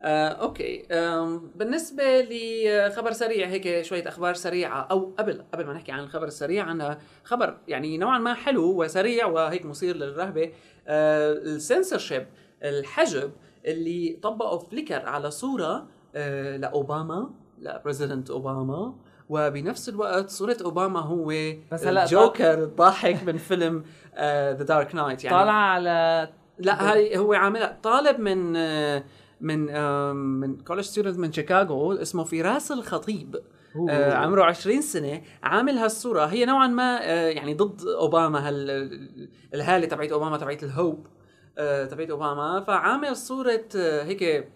[0.02, 0.86] آه، okay.
[0.86, 6.26] آم، بالنسبة لخبر سريع هيك شوية أخبار سريعة أو قبل قبل ما نحكي عن الخبر
[6.26, 10.52] السريع عنا خبر يعني نوعا ما حلو وسريع وهيك مثير للرهبة.
[10.88, 12.26] آه، السنسورشيب
[12.62, 13.32] الحجب
[13.66, 18.94] اللي طبقوا فليكر على صورة آه، لأوباما ل president أوباما.
[19.28, 21.32] وبنفس الوقت صورة أوباما هو
[21.72, 23.84] بس هلا جوكر الضاحك من فيلم
[24.18, 29.04] ذا دارك نايت يعني طالع على لا هاي هو عاملها طالب من آه،
[29.40, 29.80] من
[30.14, 33.36] من college student من شيكاغو اسمه فراس الخطيب
[33.90, 36.24] آه عمره 20 سنة عامل هالصورة.
[36.24, 38.70] هي نوعا ما آه يعني ضد أوباما هال
[39.54, 41.06] الهالة تبعت أوباما تبعت ال hope
[41.58, 42.60] آه تبعت أوباما.
[42.60, 44.48] فعامل صورة آه هيك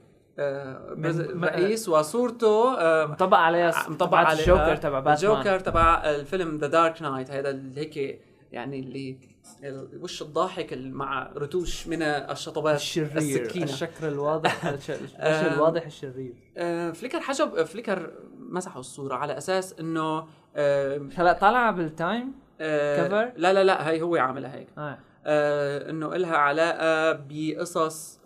[1.45, 6.67] رئيس وصورته آه مطبق عليها مطبق تبعت عليها الجوكر تبع باتمان الجوكر تبع الفيلم ذا
[6.67, 8.21] دارك نايت هذا اللي هيك
[8.53, 9.19] يعني اللي
[9.65, 14.65] الوش الضاحك اللي مع رتوش من الشطبات الشرير السكينة الشكل الواضح
[15.17, 15.55] آه.
[15.55, 20.27] الواضح الشرير آه فليكر حجب فليكر مسحوا الصورة على أساس إنه
[20.57, 25.91] آه هلا طالعه بالتايم آه Cover؟ لا لا لا هي هو عاملها هيك آه آه
[25.91, 28.21] إنه إلها علاقة بقصص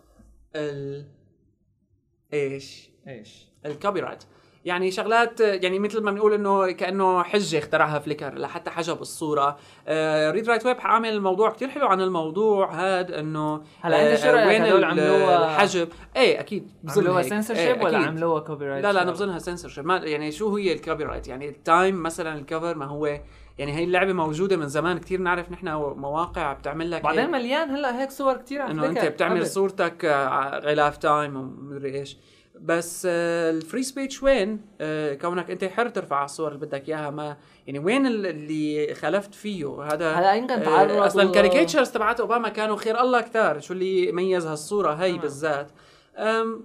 [0.57, 1.05] ال
[2.35, 4.23] إيش؟ إيش؟ ال copyright
[4.65, 9.59] يعني شغلات يعني مثل ما بنقول إنه كأنه حجة اخترعها فليكر لحتى حجب الصورة.
[9.89, 14.29] آه ريد رايت ويب عامل الموضوع كتير حلو عن الموضوع هاد إنه هلا أنت شو
[14.29, 16.71] آه، رأيك؟ وين هدول عملوها الحجب؟ إيه أكيد.
[16.89, 17.23] عملوها.
[17.23, 18.09] سنسور إيه، شيب ولا أكيد.
[18.09, 22.03] عملوها copyright لا لا أنا بظنها سنسور شيب يعني شو هي ال copyright يعني التايم
[22.03, 23.21] مثلا ال cover ما هو
[23.59, 27.31] يعني هي اللعبة موجودة من زمان كتير نعرف نحن مواقع بتعمل لك بعدين.
[27.31, 29.47] مليان هلا هيك صور كثير على إنه أنت بتعمل قبل.
[29.47, 32.17] صورتك آه، غلاف تايم ومدري إيش
[32.61, 37.11] بس آه، ال free speech وين آه، كونك أنت حر ترفع الصور اللي بدك إياها
[37.11, 37.37] ما
[37.67, 42.49] يعني وين ال- اللي خالفت فيه هذا هلا يمكن تعرضوا أصلا ال caricatures تبعت أوباما
[42.49, 45.19] كانوا خير الله كتار شو اللي ميز هالصورة هي.
[45.19, 45.71] بالذات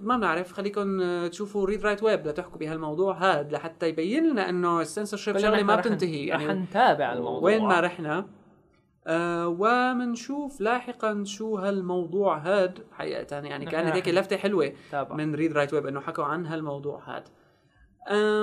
[0.02, 0.52] ما بنعرف.
[0.54, 5.38] خليكم آه، تشوفوا ريد رايت ويب لتحكوا بهالموضوع هذا لحتى يبين لنا إنه السنسور شيب
[5.38, 6.32] شغلة ما رح- بتنتهي.
[6.32, 7.44] رح يعني نتابع الموضوع.
[7.44, 8.26] وين ما رحنا
[9.08, 15.36] آه ومنشوف لاحقا شو هالموضوع هاد حقيقة يعني كانت رح هيك لفتة حلوة تابع من
[15.36, 17.24] ريد رايت ويب إنه حكوا عن هالموضوع هاد.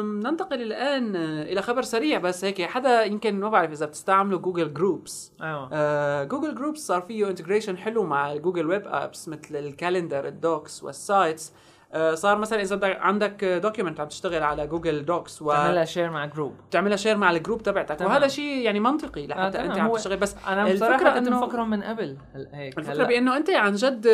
[0.02, 4.74] ننتقل الآن آه، إلى خبر سريع بس هيك حدا يمكن ما بعرف إذا بتستعملوا جوجل
[4.74, 5.68] جروبس أيوه.
[5.72, 10.38] آه جوجل جروبس صار فيه integration حلو مع جوجل web apps مثل ال calendar ال
[10.38, 11.50] docs وال sites.
[11.50, 11.65] آه
[12.14, 16.26] صار مثلا إذا بدك- عندك document عم تشتغل على جوجل docs و تعملها share مع
[16.26, 17.96] group بتعملها share مع ال group تبعتك.
[17.96, 18.10] تمام.
[18.12, 19.78] وهذا شيء يعني منطقي لحتى آه، أنت.
[19.78, 20.16] عم تشتغل.
[20.16, 22.16] بس أنا الفكرة بصراحه كنت مفكرهم من قبل
[22.52, 22.78] هيك.
[22.78, 23.04] الفكرة هلا.
[23.04, 24.06] بأنه أنت عن جد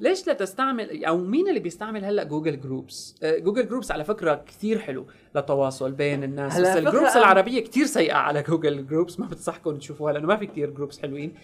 [0.00, 4.34] ليش لا تستعمل أو مين اللي بيستعمل هلأ جوجل جروبس آه، جوجل جروبس على فكرة
[4.46, 6.60] كثير حلو للتواصل بين الناس.
[6.60, 10.36] بس ال groups أنا- العربية كثير سيئة على جوجل جروبس ما بتصحكم تشوفوها لأنه ما
[10.36, 11.34] في كثير groups حلوين.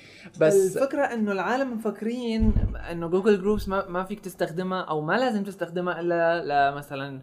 [0.41, 2.53] بس الفكرة إنه العالم مفكرين
[2.93, 5.86] إنه جوجل جروبس ما, ما فيك تستخدمها أو ما لازم تستخدمها.
[5.89, 7.23] الا لمثلا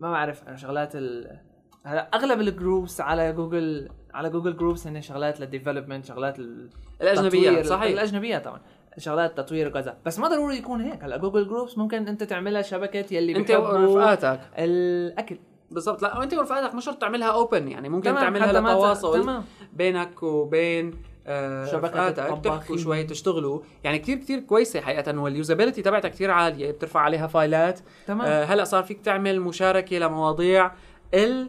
[0.00, 1.38] ما بعرف شغلات ال
[1.84, 6.70] هلا أغلب ال groups على جوجل على جوجل جروبس هن شغلات لل development شغلات ال-
[7.02, 7.92] الأجنبية صحيح.
[7.92, 8.60] الأجنبية طبعا
[8.98, 9.96] شغلات تطوير وكذا.
[10.06, 11.04] بس ما ضروري يكون هيك.
[11.04, 14.40] هلا جوجل جروبس ممكن أنت تعملها شبكة يلي أنت ورفقاتك.
[14.58, 15.38] الأكل.
[15.70, 16.02] بالضبط.
[16.02, 17.88] لا وانت ورفقاتك مش شرط تعملها open يعني.
[17.88, 19.42] ممكن تعملها ما لتواصل
[19.72, 20.94] بينك وبين
[21.26, 22.76] آه، شبكة رفقاتك تحكوا.
[22.76, 27.80] شوي تشتغلوا يعني كتير كتير كويسة حقيقه وال usability تبعتها كتير عالية بترفع عليها فايلات
[28.06, 30.70] تمام آه هلأ صار فيك تعمل مشاركة لمواضيع
[31.14, 31.48] ال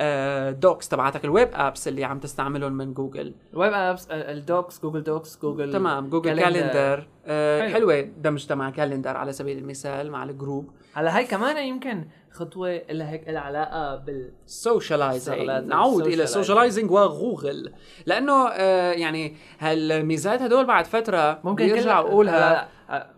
[0.00, 4.24] آه، docs تبعتك ال web apps اللي عم تستعملهم من جوجل ال web apps ال
[4.24, 7.06] docs جوجل docs جوجل تمام جوجل calendar.
[7.26, 7.72] آه حلو.
[7.74, 12.80] حلوة دمجتها مع calendar على سبيل المثال مع ال group هلأ هاي كمان يمكن خطوة
[12.90, 16.22] لها هيك لها علاقة بال socializing نعود إلى.
[16.22, 17.72] ال socializing وجوجل
[18.06, 22.68] لأنه آه يعني هالميزات هدول بعد فترة ممكن بيرجع كل- أقولها.
[22.90, 23.10] آه،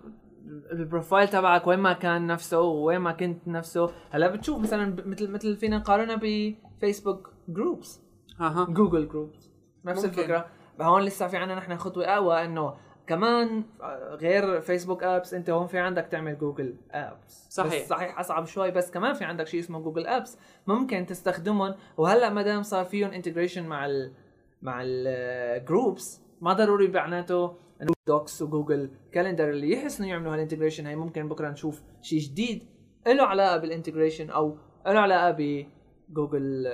[0.73, 3.91] ال profile تبعك وين ما كان نفسه وين ما كنت نفسه.
[4.11, 8.01] هلا بتشوف مثلا مثل مثل فينا نقارنها بفيسبوك groups
[8.41, 8.65] أها.
[8.71, 9.51] جوجل groups
[9.85, 10.19] نفس ممكن.
[10.21, 10.47] الفكرة.
[10.81, 12.75] هون لسه في عنا نحن خطوة أقوى إنه
[13.11, 17.87] كمان آه، غير فيسبوك apps أنت هون في عندك تعمل جوجل apps صحيح.
[17.87, 21.75] صحيح أصعب شوي بس كمان في عندك شيء اسمه جوجل apps ممكن تستخدمهم.
[21.97, 24.13] وهلأ ما دام صار فيهم integration مع ال
[24.63, 30.87] مع ال groups ما ضروري معناته انه docs وجوجل calendar اللي يحسنوا يعملوا هال integration
[30.87, 32.67] هي ممكن بكرة نشوف شيء جديد.
[33.07, 35.31] له علاقة بال integration أو له علاقة
[36.11, 36.67] بجوجل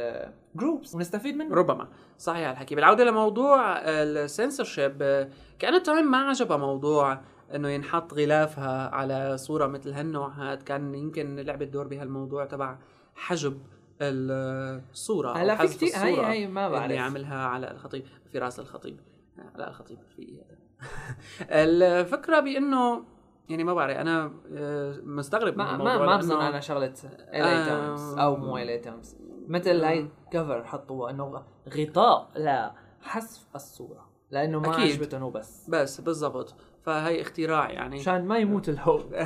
[0.57, 1.88] groups ونستفيد منه ربما.
[2.19, 2.75] صحيح الحكي.
[2.75, 7.21] بالعودة لموضوع السنسورشيب كان تايم ما عجبها موضوع
[7.55, 10.29] إنه ينحط غلافها على صورة مثل هالنوع.
[10.29, 12.79] هاد كان يمكن لعبت دور بهالموضوع تبع
[13.14, 13.61] حجب
[14.03, 16.85] الصورة هلا في كثير هي هي ما بعرف.
[16.85, 19.01] اللي عملها على الخطيب في رأس الخطيب.
[19.57, 20.40] لا الخطيب في
[21.51, 23.05] الفكرة بإنه
[23.49, 26.95] يعني ما بعرف أنا آه، مستغرب من ما الموضوع ما ما بظن أنا شغلة
[27.35, 27.64] الي.
[27.64, 31.42] تايمز أو مو الي تايمز مثل هاي كفر حطوها انه
[31.76, 34.92] غطاء لحذف الصورة لأنه ما أكيد.
[34.92, 39.14] عجبتهم وبس بس بالضبط فهي اختراع يعني مشان ما يموت الهوب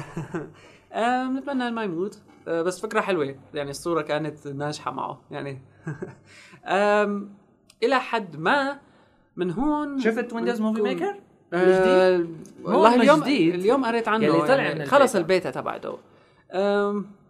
[0.92, 5.62] آم، نتمنى ما يموت آه، بس فكرة حلوة يعني الصورة كانت ناجحة معه يعني
[6.66, 7.34] آم،
[7.82, 8.78] إلى حد ما
[9.36, 11.20] من هون شفت Windows Movie Maker؟
[11.52, 11.56] آه،
[12.16, 13.54] الجديد؟ والله اليوم جديد.
[13.54, 15.50] اليوم قريت عنه يعني من خلص البيتا.
[15.50, 15.98] تبعته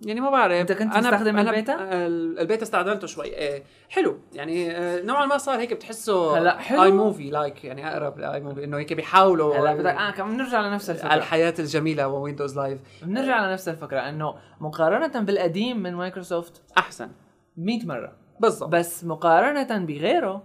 [0.03, 0.53] يعني ما بعرف.
[0.53, 1.75] أنت كنت تستخدم البيتا؟
[2.07, 3.27] ال- البيتا استخدمته شوي.
[3.27, 4.19] إيه حلو.
[4.33, 6.83] يعني آه، نوعا ما صار هيك بتحسه هلأ حلو.
[6.83, 10.91] iMovie like يعني أقرب ل iMovie إنه هيك بيحاولوا هلأ بدك آه كم بنرجع لنفس
[10.91, 11.15] على الفكرة.
[11.15, 17.09] الحياة الجميلة و Windows Live بنرجع لنفس الفكرة إنه مقارنة بالقديم من مايكروسوفت أحسن.
[17.57, 18.13] 100 مرة.
[18.41, 18.69] بالضبط.
[18.71, 20.43] بس مقارنة بغيره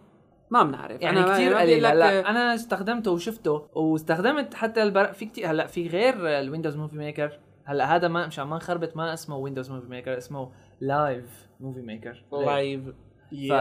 [0.50, 1.02] ما بنعرف.
[1.02, 1.86] يعني أنا بدي قليل.
[1.86, 5.06] هلأ أنا استخدمته وشفته واستخدمت حتى البر...
[5.14, 8.98] في كثير هلأ في غير ال Windows Movie Maker هلا هذا ما مشان ما نخربط
[8.98, 10.52] ما اسمه Windows Movie Maker اسمه
[10.82, 12.82] Live Movie Maker Live
[13.50, 13.54] ف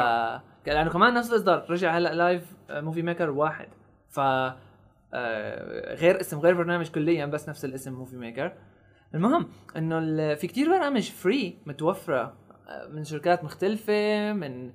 [0.67, 3.69] لأنه كمان نفس الإصدار رجع هلا Live Movie Maker واحد.
[4.09, 4.21] ف
[5.17, 8.53] آه، غير اسم غير برنامج كليا بس نفس الاسم Movie Maker
[9.14, 12.37] المهم إنه في كتير برامج free متوفرة
[12.69, 14.73] آه، من شركات مختلفة من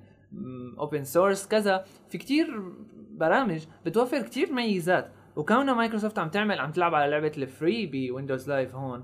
[0.79, 1.85] open source كذا.
[2.09, 2.63] في كتير
[3.11, 5.11] برامج بتوفر كتير ميزات.
[5.35, 9.03] وكونها مايكروسوفت عم تعمل عم تلعب على لعبة ال free ب Windows Live هون.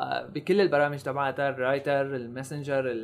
[0.00, 2.96] بكل البرامج تبعتها ال Writer ال Messenger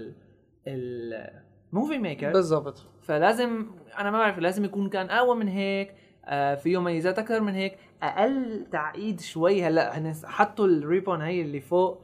[0.67, 2.87] ال Movie Maker بالضبط.
[3.03, 3.67] فلازم
[3.99, 7.79] أنا ما بعرف لازم يكون كان أقوى من هيك آه فيه ميزات أكثر من هيك.
[8.03, 12.01] أقل تعقيد شوي هلأ هن حطوا ال ribbon هي اللي فوق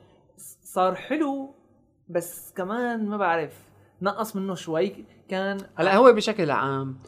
[0.63, 1.55] صار حلو
[2.09, 3.63] بس كمان ما بعرف
[4.03, 6.99] نقص منه شوي كان هلأ هو بشكل عام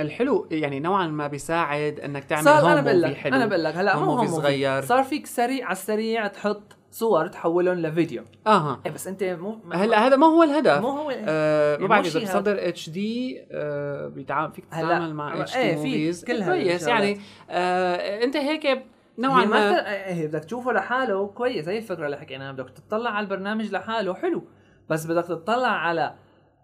[0.00, 3.64] الحلو يعني نوعا ما بيساعد إنك تعمل صار home أنا بقول لك حلو أنا بقول
[3.64, 4.82] لك هلا home home صغير.
[4.82, 8.22] صار فيك سريع على السريع تحط صور تحولهم لفيديو.
[8.46, 8.80] أها.
[8.86, 10.80] إيه بس أنت مو هلا هذا ما هو الهدف.
[10.80, 15.42] مو هو آه يعني ما بعرف إذا بصدر HD آه بيتعامل فيك تتعامل مع آه،
[15.42, 16.86] HD إيه، في movies كويس.
[16.86, 18.84] يعني آه أنت هيك
[19.18, 23.72] نوعا ما إيه، بدك تشوفه لحاله كويس هي الفكرة اللي حكيناها بدك تطلع على البرنامج
[23.72, 24.44] لحاله حلو.
[24.88, 26.14] بس بدك تطلع على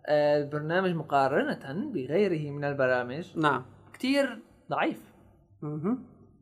[0.08, 3.64] البرنامج مقارنة بغيره من البرامج نعم.
[3.92, 4.38] كتير
[4.70, 5.00] ضعيف.
[5.62, 5.98] مهم.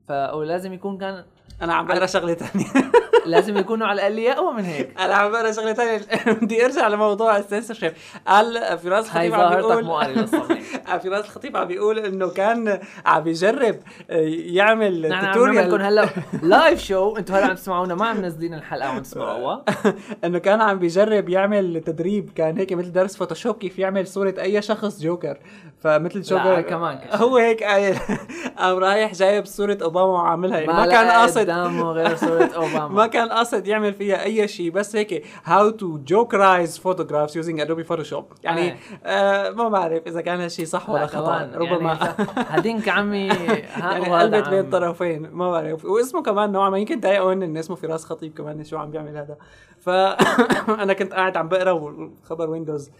[0.08, 1.24] فلازم يكون كان
[1.62, 2.66] أنا عم بقرا شغلة ثانية
[3.26, 4.90] لازم يكونوا على الأقل اقوى من هيك.
[5.04, 6.00] أنا عم بقرأ شغلة ثانية
[6.42, 7.92] بدي أرجع لموضوع السنسورشيب.
[8.26, 9.84] قال فراس الخطيب عم بيقول
[11.04, 13.76] فراس الخطيب عم بيقول إنه كان عم بيجرب
[14.10, 16.08] آه، يعمل نحن عم لكم هلا
[16.42, 17.94] live شو أنتم هلا عم تسمعونا.
[17.94, 19.64] ما عم منزلين الحلقة وعم تسمعوها.
[20.24, 22.30] إنه كان عم بيجرب يعمل تدريب.
[22.34, 25.38] كان هيك مثل درس فوتوشوب كيف يعمل صورة أي شخص جوكر
[25.80, 26.98] فمثل جوكر كمان.
[27.12, 27.98] هو هيك قايل.
[28.58, 30.58] قام رايح جايب صورة اوباما وعاملها.
[30.58, 31.50] يعني ما كان قاصد.
[31.50, 34.70] غير صورة اوباما ما كان قاصد يعمل فيها أي شيء.
[34.70, 38.76] بس هيك how to Jokerize photographs using Adobe Photoshop يعني إيه.
[39.04, 41.38] آه ما بعرف إذا كان هالشيء صح ولا لا خطأ.
[41.38, 41.92] كمان ربما.
[41.94, 43.26] يعني هدينك عمي.
[43.26, 44.58] يعني قلبت بين.
[44.58, 45.84] الطرفين ما بعرف.
[45.84, 49.36] واسمه كمان نوعا ما يمكن ضايقوا ان اسمه فراس خطيب كمان شو عم بيعمل هذا.
[49.80, 52.90] فانا كنت قاعد عم بقرأ وخبر ويندوز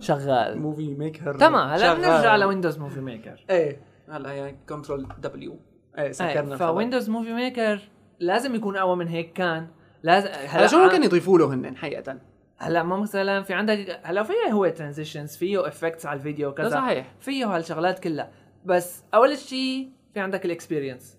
[0.00, 0.58] شغال.
[0.58, 1.94] موفي ميكر تمام هلا.
[1.94, 3.80] بنرجع لويندوز موفي ميكر إيه
[4.10, 5.56] هلا يعني كنترول دبليو
[5.98, 6.56] إيه سكرنا.
[6.56, 7.80] فويندوز موفي ميكر
[8.20, 9.68] لازم يكون أقوى من هيك كان.
[10.02, 12.18] لازم هلا شو ممكن يضيفوا له هن حقيقه
[12.58, 16.70] هلا ما مثلا في عندك هلا فيه هو transitions فيه effects على الفيديو لا كذا.
[16.70, 17.14] صحيح.
[17.20, 18.30] فيه هالشغلات كلها.
[18.64, 21.18] بس أول شيء في عندك ال experience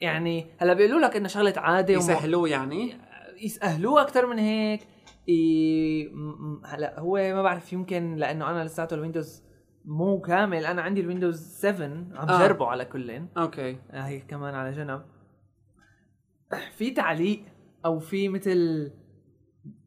[0.00, 2.94] يعني هلا بيقولوا لك إنه شغلة عادة يسهلوه يعني؟
[3.40, 4.80] يسهلوه أكثر من هيك.
[5.28, 6.12] ي...
[6.64, 9.42] هلا هو ما بعرف يمكن لأنه أنا لساته ال Windows
[9.84, 10.66] مو كامل.
[10.66, 12.38] أنا عندي ال Windows 7 عم آه.
[12.38, 13.76] جربه على كلن okay.
[13.90, 15.02] هي كمان على جنب.
[16.76, 17.42] في تعليق
[17.84, 18.90] أو في مثل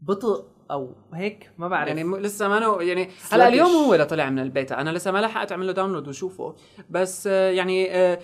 [0.02, 1.88] بطء أو هيك؟ ما بعرف.
[1.88, 3.10] يعني م- لسه ما نو يعني.
[3.32, 6.56] هلا اليوم هو اللي طلع من البيتا أنا لسه ما لحقت أعمل له download وشوفه.
[6.90, 8.20] بس آه، يعني آه،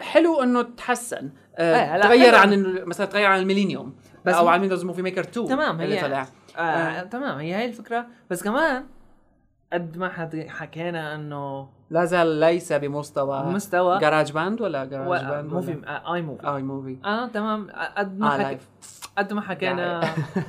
[0.00, 1.30] حلو إنه تحسن.
[1.56, 2.34] آه، إيه، تغير.
[2.34, 5.80] عن مثلا تغير عن ال Millennium بس أو م- عن Windows Movie Maker 2 تمام،
[5.80, 6.26] اللي هي- طلع.
[6.56, 7.02] آه آه.
[7.02, 8.06] تمام هي هي الفكرة.
[8.30, 8.84] بس كمان
[9.72, 13.98] قد ما حد حكينا إنه لا زال ليس بمستوى مستوى.
[13.98, 17.68] GarageBand ولا جراج و- Band Movie آه iMovie iMovie آه تمام.
[17.96, 18.58] قد ما
[19.18, 20.00] قد ما حكينا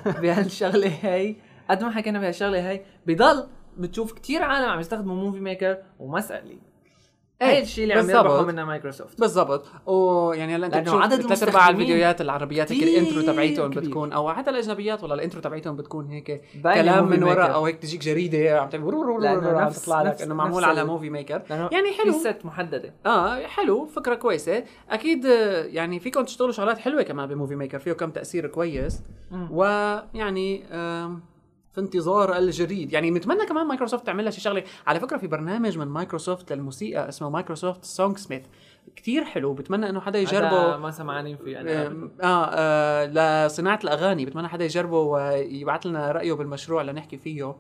[0.06, 1.36] بهالشغلة هي
[1.70, 3.48] قد ما حكينا بهالشغلة هي بضل
[3.78, 6.58] بتشوف كتير عالم عم يستخدموا موفي ميكر ومسألة
[7.42, 8.10] إيه، الشيء اللي عم.
[8.10, 13.22] يربحوا منه مايكروسوفت بالضبط ويعني هلا انت بتشوف عدد ثلاث ارباع الفيديوهات العربيات هيك الانترو
[13.22, 13.70] تبعيتهم.
[13.70, 17.54] بتكون أو حتى الأجنبيات والله الانترو تبعيتهم بتكون هيك كلام من ورا ميكر.
[17.54, 22.02] أو هيك تجيك جريدة عم تعمل تطلع لك إنه معمول على موفي ميكر يعني في
[22.04, 25.26] حلو ست محددة آه حلو فكرة كويسة أكيد
[25.66, 29.02] يعني فيكم تشتغلوا شغلات حلوة كمان ب Movie Maker فيه كم تأثير كويس.
[29.52, 30.64] ويعني
[31.80, 32.94] في انتظار الجديد.
[32.94, 34.64] يعني نتمنى كمان مايكروسوفت تعمل لها شي شغلة.
[34.88, 38.42] على فكرة في برنامج من مايكروسوفت للموسيقى اسمه Microsoft Songsmith.
[38.96, 39.54] كتير حلو.
[39.54, 40.78] بتمنى إنه حدا يجربه.
[40.78, 44.26] ما سمعانين فيه أنا آه, آه لصناعة الأغاني.
[44.26, 47.56] بتمنى حدا يجربه ويبعث لنا رأيه بالمشروع لنحكي فيه.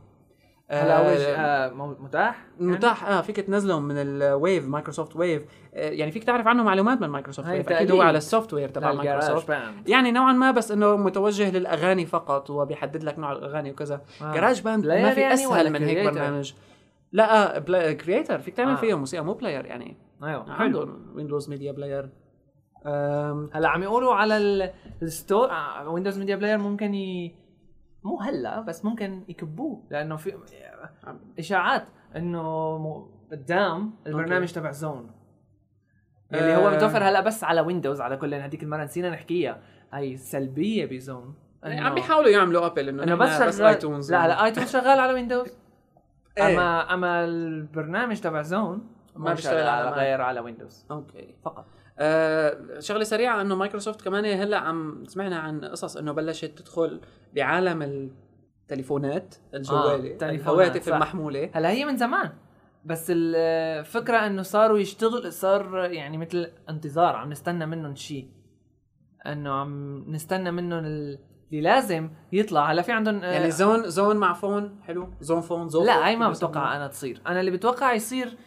[0.71, 5.41] هلا وجه آه مو- متاح؟ يعني؟ متاح آه فيك تنزلهم من ال web Microsoft web
[5.73, 7.91] آه يعني فيك تعرف عنه معلومات من مايكروسوفت ويف أكيد.
[7.91, 9.53] هو على السوفت وير تبع مايكروسوفت
[9.87, 14.33] يعني نوعا ما بس إنه متوجه للأغاني فقط وبيحدد لك نوع الأغاني وكذا آه.
[14.33, 16.53] جراج باند ما في يعني أسهل من هيك؟ برنامج
[17.11, 17.93] لا آه بلا...
[17.93, 18.75] كرييتر فيك تعمل آه.
[18.75, 22.09] فيه موسيقى مو بلاير يعني أيوه حلو عندهم ويندوز ميديا بلاير.
[23.53, 25.49] هلا عم يقولوا على ال- الستور
[25.87, 27.35] ويندوز ميديا بلاير ممكن ي...
[28.03, 30.33] مو هلا بس ممكن يكبوه لأنه في
[31.39, 34.51] إشاعات إنه قدام البرنامج.
[34.51, 35.11] تبع Zune
[36.33, 36.75] اللي هو آه.
[36.75, 39.61] متوفر هلا بس على Windows على كل هذيك المرة نسينا نحكيها
[39.93, 44.45] هي سلبية ب Zune يعني عم بيحاولوا يعملوا Apple إنه بس بس iTunes لا هلا
[44.45, 45.47] iTunes شغال على Windows
[46.37, 46.53] إيه.
[46.53, 49.89] اما أما البرنامج تبع Zune ما بيشتغل على.
[49.89, 51.35] غير على Windows okay.
[51.45, 51.65] فقط.
[51.99, 57.01] آه شغلة سريعة إنه مايكروسوفت كمان هلأ عم سمعنا عن قصص إنه بلشت تدخل
[57.35, 60.89] بعالم التليفونات الجوالي التليفونات، الهواتف.
[60.89, 61.49] المحمولة.
[61.53, 62.31] هلأ هي من زمان.
[62.85, 68.29] بس الفكرة إنه صاروا يشتغل صار يعني مثل انتظار عم نستنى منهم شيء
[69.25, 71.19] إنه عم نستنى منهم ال-
[71.51, 72.71] اللي لازم يطلع.
[72.71, 75.09] هلأ في عندهم آه، يعني Zune Zune مع phone؟ حلو.
[75.21, 77.21] Zune Phone Zune لا هاي ما؟ بتوقع أنا تصير.
[77.27, 78.37] أنا اللي بتوقع يصير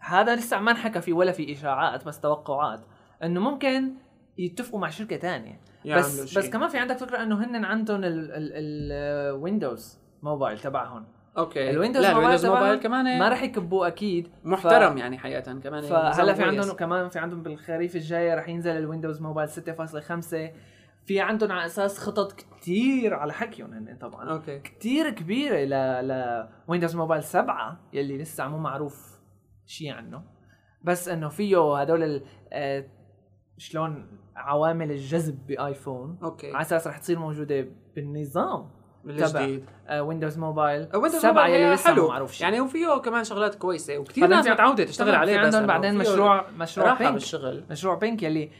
[0.00, 2.80] هذا لسه ما انحكى فيه ولا في إشاعات بس توقعات
[3.22, 3.94] إنه ممكن
[4.38, 5.60] يتفقوا مع تانية.
[5.84, 6.42] يعملوا بس شيء.
[6.42, 11.06] بس كمان في عندك فكرة إنه هن عندهم ال Windows Mobile تبعهم.
[11.38, 11.70] okay.
[11.70, 14.28] ال Windows لا Mobile ال Windows Mobile كمان ما رح يكبوه أكيد.
[14.44, 16.76] محترم يعني حقيقة كمان فهلا في عندهم.
[16.76, 20.52] كمان في عندهم بالخريف الجاي رح ينزل ال Windows Mobile 6.5
[21.06, 24.30] في عندهم على أساس خطط كتير على حكيهم هن طبعا.
[24.30, 24.58] okay.
[24.58, 25.70] كتير كبيرة ل
[26.08, 29.07] ل Windows Mobile 7 يلي لسه مو معروف
[29.68, 30.22] شيء عنه
[30.82, 32.84] بس إنه فيه هدول آه،
[33.58, 36.52] شلون عوامل الجذب بآيفون okay.
[36.52, 38.70] على أساس رح تصير موجودة بالنظام
[39.06, 39.64] الجديد.
[39.92, 42.08] Windows Mobile Windows 7 موبايل يلي لسه حلو.
[42.08, 42.46] معروف شيء.
[42.46, 43.98] يعني وفيه كمان شغلات كويسة.
[43.98, 48.22] وكثير ناس متعوده تشتغل عليه في بس عندهم بعدين مشروع مشروع Pink بالشغل مشروع Pink
[48.22, 48.50] يلي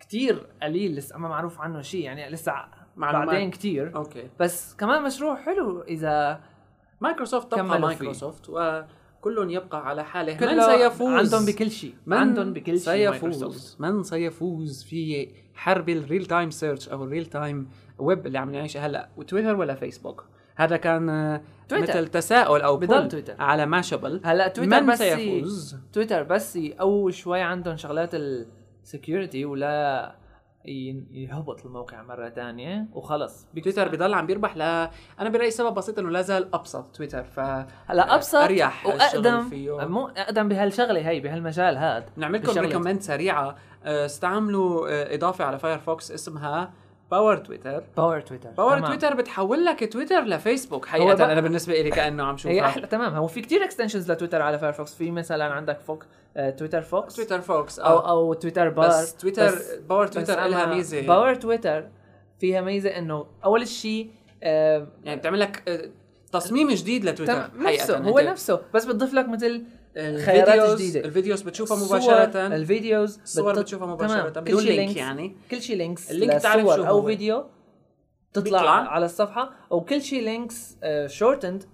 [0.00, 2.04] كتير قليل لسه ما معروف عنه شيء.
[2.04, 2.52] يعني لسه
[2.96, 3.28] معلومات.
[3.28, 3.96] بعدين كتير.
[3.96, 4.30] okay.
[4.40, 6.40] بس كمان مشروع حلو إذا
[7.00, 8.12] مايكروسوفت تبقى كملوا فيه.
[9.26, 10.32] وكل يبقى على حاله.
[10.40, 11.94] من سيفوز؟ عندهم بكل شيء.
[12.06, 13.12] من عندهم بكل شيء.
[13.12, 18.38] سيفوز؟ من سيفوز في حرب ال real time search أو ال real time web اللي
[18.38, 20.24] عم نعيشها هلأ؟ وتويتر ولا فيسبوك؟
[20.56, 21.82] هذا كان تويتر.
[21.82, 23.34] مثل تساؤل أو بضل تويتر.
[23.38, 29.44] على Mashable هلأ تويتر من بس سيفوز؟ تويتر بس يقوي شوي عندهم شغلات ال security
[29.44, 30.14] ولا
[30.66, 34.62] يهبط الموقع مرة تانية وخلص تويتر بضل عم بيربح ل
[35.20, 37.40] أنا برأيي سبب بسيط إنه لا زال أبسط تويتر ف
[37.86, 39.86] هلا أبسط أريح وأقدم فيه.
[39.86, 42.60] مو أقدم بهالشغلة هي بهالمجال هاد نعمل لكم.
[42.60, 46.72] recommend سريعة آه، استعملوا آه، إضافة على فايرفوكس اسمها
[47.10, 48.90] Power Twitter Power Twitter Power تمام.
[48.90, 50.86] تويتر بتحول لك تويتر لفيسبوك.
[50.86, 53.14] حقيقة بقى- أنا بالنسبة لي كأنه عم هي شوفها أحلى تمام.
[53.14, 56.04] هو في كتير extensions لتويتر على فايرفوكس في مثلا عندك فوق
[56.58, 61.06] TwitterFox TwitterFox أو أو TwitterBar بس تويتر بس- Power Twitter لها ميزة.
[61.06, 61.88] Power Twitter
[62.40, 64.10] فيها ميزة إنه أول شيء
[64.42, 65.90] آه، يعني بتعمل لك آه،
[66.32, 67.98] تصميم جديد لتويتر تمام نفسه.
[67.98, 68.60] هو نفسه.
[68.74, 69.64] بس بتضيف لك مثل
[69.96, 71.00] خيارات جديدة.
[71.00, 74.10] ال videos بتشوفها مباشرة ال videos الصور بتط- بتشوفها تمام.
[74.10, 76.98] مباشره كل بدون شيء link links يعني كل شيء links ال link لصور شو أو
[77.00, 77.06] هو.
[77.06, 77.44] فيديو
[78.32, 78.70] تطلع بيطلع.
[78.70, 80.76] على الصفحة وكل شيء links
[81.06, 81.64] shortened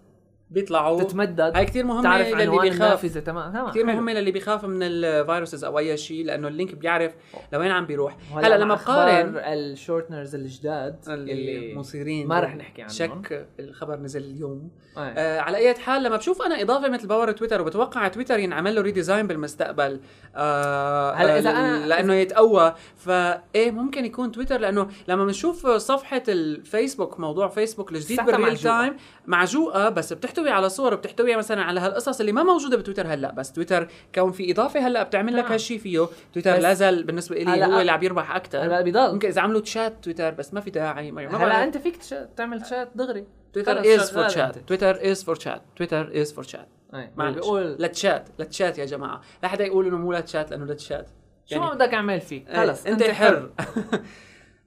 [0.53, 1.03] بيطلعوا.
[1.03, 1.57] تتمدد.
[1.57, 3.07] هاي كثير مهمة تعرف للي بيخاف.
[3.07, 3.53] تمام.
[3.53, 3.71] تمام.
[3.71, 3.87] كثير.
[3.87, 7.13] مهمة للي بيخاف من ال viruses أو أي شيء لأنه ال link بيعرف
[7.53, 8.17] لوين عم بيروح.
[8.37, 12.95] هلا لما بقارن ال shorteners الجداد اللي مثيرين ما رح نحكي عنهم.
[12.95, 14.71] شك الخبر نزل اليوم.
[14.97, 15.01] آه.
[15.01, 18.83] آه على أي حال لما بشوف أنا إضافة مثل Power Twitter وبتوقع تويتر ينعمل له
[18.83, 20.01] redesign بالمستقبل.
[20.37, 22.75] آه هلأ إذا آه، أنا- لأنه يتقوى.
[22.97, 28.59] فايه ممكن يكون تويتر لأنه لما بنشوف صفحة الفيسبوك موضوع فيسبوك الجديد بال real.
[28.59, 29.89] time معجوقة.
[29.89, 33.89] بس بتحتوي على صور بتحتوي مثلا على هالقصص اللي ما موجودة بتويتر هلأ بس تويتر
[34.15, 35.53] كون في إضافة هلأ بتعمل لك تمام.
[35.53, 36.07] هالشيء فيه.
[36.33, 39.41] تويتر بس- لا زال بالنسبة لي هو اللي عم يربح أكثر هلأ بضل ممكن إذا
[39.41, 41.11] عملوا تشات تويتر بس ما في داعي.
[41.11, 41.65] ما هلأ.
[41.65, 43.27] أنت فيك تش- تعمل شات دغري.
[43.53, 44.69] Twitter is for شغال شات أنت.
[44.69, 47.11] Twitter is for chat Twitter is for chat أي.
[47.17, 49.21] معلش بيقول ل chat ل chat يا جماعة.
[49.43, 51.11] لا حدا يقول إنه مو لتشات لأنه لتشات
[51.47, 53.51] شو ما بدك أعمل فيه؟ إيه، خلص أنت حر.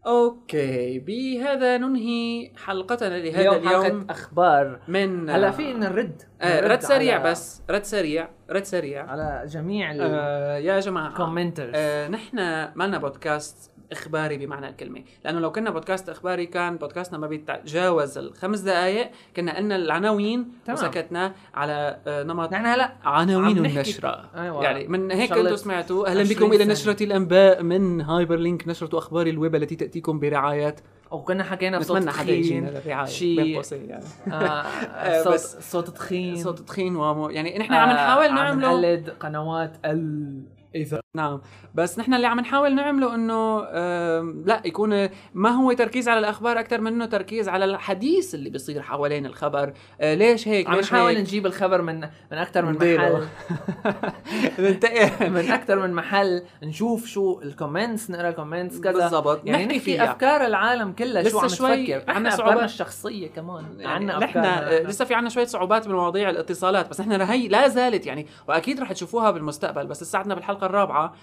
[0.07, 4.79] okay بهذا ننهي حلقتنا لهذا اليوم اليوم, حلقه أخبار.
[4.87, 9.05] من هلا في نرد آه نرد رد سريع على- بس رد سريع رد سريع.
[9.11, 12.37] على جميع آه يا جماعة ال commenters آه نحن
[12.75, 15.03] مالنا بودكاست إخباري بمعنى الكلمة.
[15.25, 20.77] لأنه لو كنا بودكاست إخباري كان بودكاستنا ما بيتجاوز الخمس دقائق كنا قلنا العناوين تمام.
[20.79, 24.29] وسكتنا على آه، نمط نحن هلا عناوين النشرة.
[24.35, 24.63] أيوة.
[24.63, 26.65] يعني من هيك أنتم سمعتوا أهلا 20 بكم إلى.
[26.65, 30.75] نشرة الأنباء من Hyperlink نشرة أخبار الويب التي تأتيكم برعاية.
[31.11, 32.67] وكنا حكينا بصوت تخين.
[32.67, 33.05] للرعاية.
[33.05, 34.03] شي- بين قوسين يعني.
[34.33, 36.35] آه صوت بس- صوت تخين.
[36.35, 38.67] صوت تخين ومو يعني نحن عم نحاول عم نعمله.
[38.71, 39.77] نقلد قنوات
[40.75, 41.41] الاذاعه نعم.
[41.75, 43.61] بس نحن اللي عم نحاول نعمله إنه
[44.45, 49.25] لا يكون ما هو تركيز على الأخبار أكثر منه تركيز على الحديث اللي بيصير حوالين
[49.25, 49.73] الخبر.
[50.01, 51.99] آه، ليش هيك؟ عم نحاول نجيب الخبر من
[52.31, 52.73] من أكثر من.
[52.73, 53.25] محل.
[54.59, 55.29] ننتقل.
[55.29, 58.93] من أكثر من محل نشوف شو ال comments نقرأ ال comments كذا.
[58.93, 59.41] بالضبط.
[59.45, 60.11] يعني نحكي فيها.
[60.11, 62.63] أفكار العالم كلها شو لسه عم شوي تفكر عنا صعوبات.
[62.63, 63.79] الشخصية كمان.
[63.79, 64.39] يعني عنا نحن.
[64.39, 68.79] آه، لسه في عنا شوية صعوبات بمواضيع الاتصالات بس نحن هي لا زالت يعني وأكيد
[68.79, 71.13] رح تشوفوها بالمستقبل بس لساتنا بالحلقة الرابعة.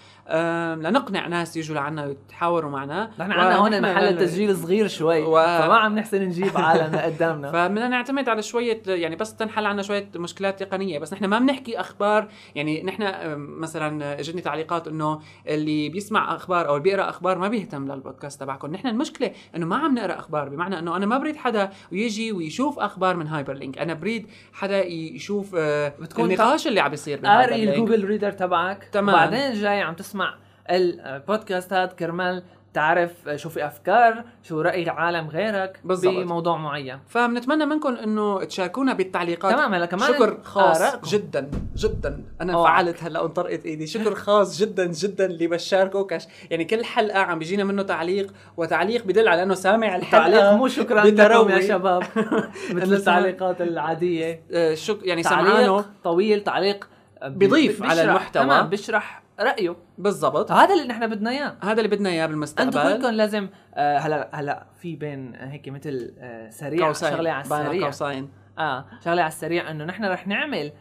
[0.75, 3.09] لنقنع ناس يجوا لعنا ويتحاوروا معنا.
[3.19, 5.21] نحن عندنا هون محل التسجيل صغير شوي.
[5.21, 9.81] و- فما عم نحسن نجيب عالم لقدامنا فبدنا نعتمد على شوية يعني بس تنحل عنا
[9.81, 10.99] شوية مشكلات تقنية.
[10.99, 12.27] بس نحن ما بنحكي أخبار.
[12.55, 13.03] يعني نحن
[13.37, 18.71] مثلا إجتني تعليقات إنه اللي بيسمع أخبار أو اللي بيقرأ أخبار ما بيهتم للبودكاست تبعكم.
[18.71, 20.49] نحن المشكلة إنه ما عم نقرأ أخبار.
[20.49, 25.55] بمعنى إنه أنا ما بريد حدا يجي ويشوف أخبار من Hyperlink أنا بريد حدا يشوف
[25.57, 27.55] آه، بتكون النقاش اللي عم بيصير قاري.
[27.73, 28.89] ال Google Reader تبعك.
[28.91, 29.15] تمام.
[29.33, 30.35] وبعدين جاي عم تسمع
[30.69, 36.13] البودكاستات كرمال تعرف شو في أفكار شو رأي عالم غيرك بالضبط.
[36.13, 41.07] بموضوع معين فبنتمنى منكم إنه تشاركونا بالتعليقات تمام هلا كمان شكر خاص آراءكم.
[41.07, 42.73] جدا جدا أنا أوعك.
[42.73, 47.39] فعلت هلا وانطرقت إيدي شكر خاص جدا جدا اللي بشاركه كش يعني كل حلقة عم
[47.39, 51.49] بيجينا منه تعليق وتعليق بدل على إنه سامع الحلقة تعليق مو شكرا لكم.
[51.49, 52.03] يا شباب
[52.73, 56.89] مثل التعليقات العادية آه، شك يعني سمعانه طويل تعليق
[57.25, 58.43] بيضيف على المحتوى.
[58.43, 59.75] تمام بيشرح رأيه.
[59.97, 60.51] بالضبط.
[60.51, 61.55] هذا اللي نحن بدنا إياه.
[61.61, 66.13] هذا اللي بدنا إياه أنتم بالمستقبل كلكم لازم آه هلا هلا في بين هيك مثل
[66.19, 67.85] آه سريع قوسين شغلة على السريع.
[67.85, 68.29] قوسين
[68.59, 70.71] آه شغلة على السريع إنه نحن رح نعمل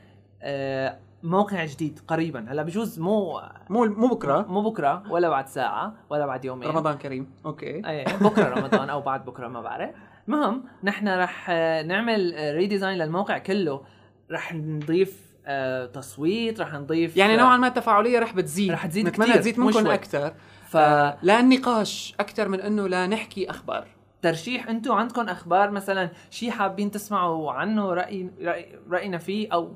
[0.42, 2.46] آه موقع جديد قريبا.
[2.48, 3.40] هلا بجوز مو
[3.70, 4.46] مو مو بكرة.
[4.48, 6.68] مو بكرة ولا بعد ساعة ولا بعد يومين.
[6.68, 7.30] رمضان كريم.
[7.46, 7.82] أوكي.
[7.88, 9.90] إيه بكرة رمضان أو بعد بكرة ما بعرف.
[10.28, 13.82] المهم نحن رح آه، نعمل redesign للموقع كله.
[14.30, 18.70] رح نضيف آه، تصويت رح نضيف يعني آه، نوعا ما التفاعليه رح بتزيد.
[18.72, 19.86] رح تزيد نتمنى تزيد منكم.
[19.86, 20.34] أكثر
[20.68, 20.76] ف
[21.22, 23.86] لا النقاش أكثر من إنه لا نحكي أخبار.
[24.22, 29.74] ترشيح أنتم عندكم أخبار مثلا شيء حابين تسمعوا عنه راي, رأي رأينا فيه أو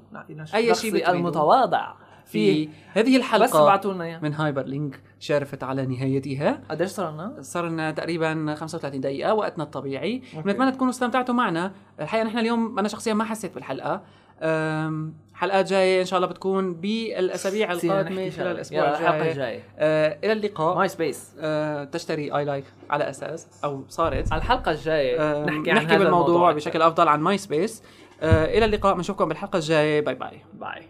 [0.54, 1.10] أي شيء.
[1.10, 1.92] المتواضع
[2.26, 6.60] في هذه بس الحلقة ابعتوا لنا من هايبر لينك شارفت على نهايتها.
[6.70, 10.22] قديش صار لنا؟ صار لنا تقريبا 35 دقيقة وقتنا الطبيعي.
[10.44, 11.72] بنتمنى تكونوا استمتعتوا معنا.
[12.00, 14.02] الحقيقة نحن اليوم أنا شخصيا ما حسيت بالحلقة.
[14.42, 19.30] أم، حلقات جاية إن شاء الله بتكون بالأسابيع القادمة خلال الحلقة الجاي.
[19.30, 19.61] الجاية.
[19.78, 20.76] أه إلى اللقاء.
[20.76, 24.32] MySpace أه تشتري I like على أساس أو صارت.
[24.32, 26.53] على الحلقة الجاية أم، نحكي عن نحكي هذا بالموضوع الموضوع.
[26.53, 27.82] بشكل أفضل عن MySpace
[28.22, 30.01] أه إلى اللقاء بنشوفكم بالحلقة الجاية.
[30.01, 30.82] bye bye bye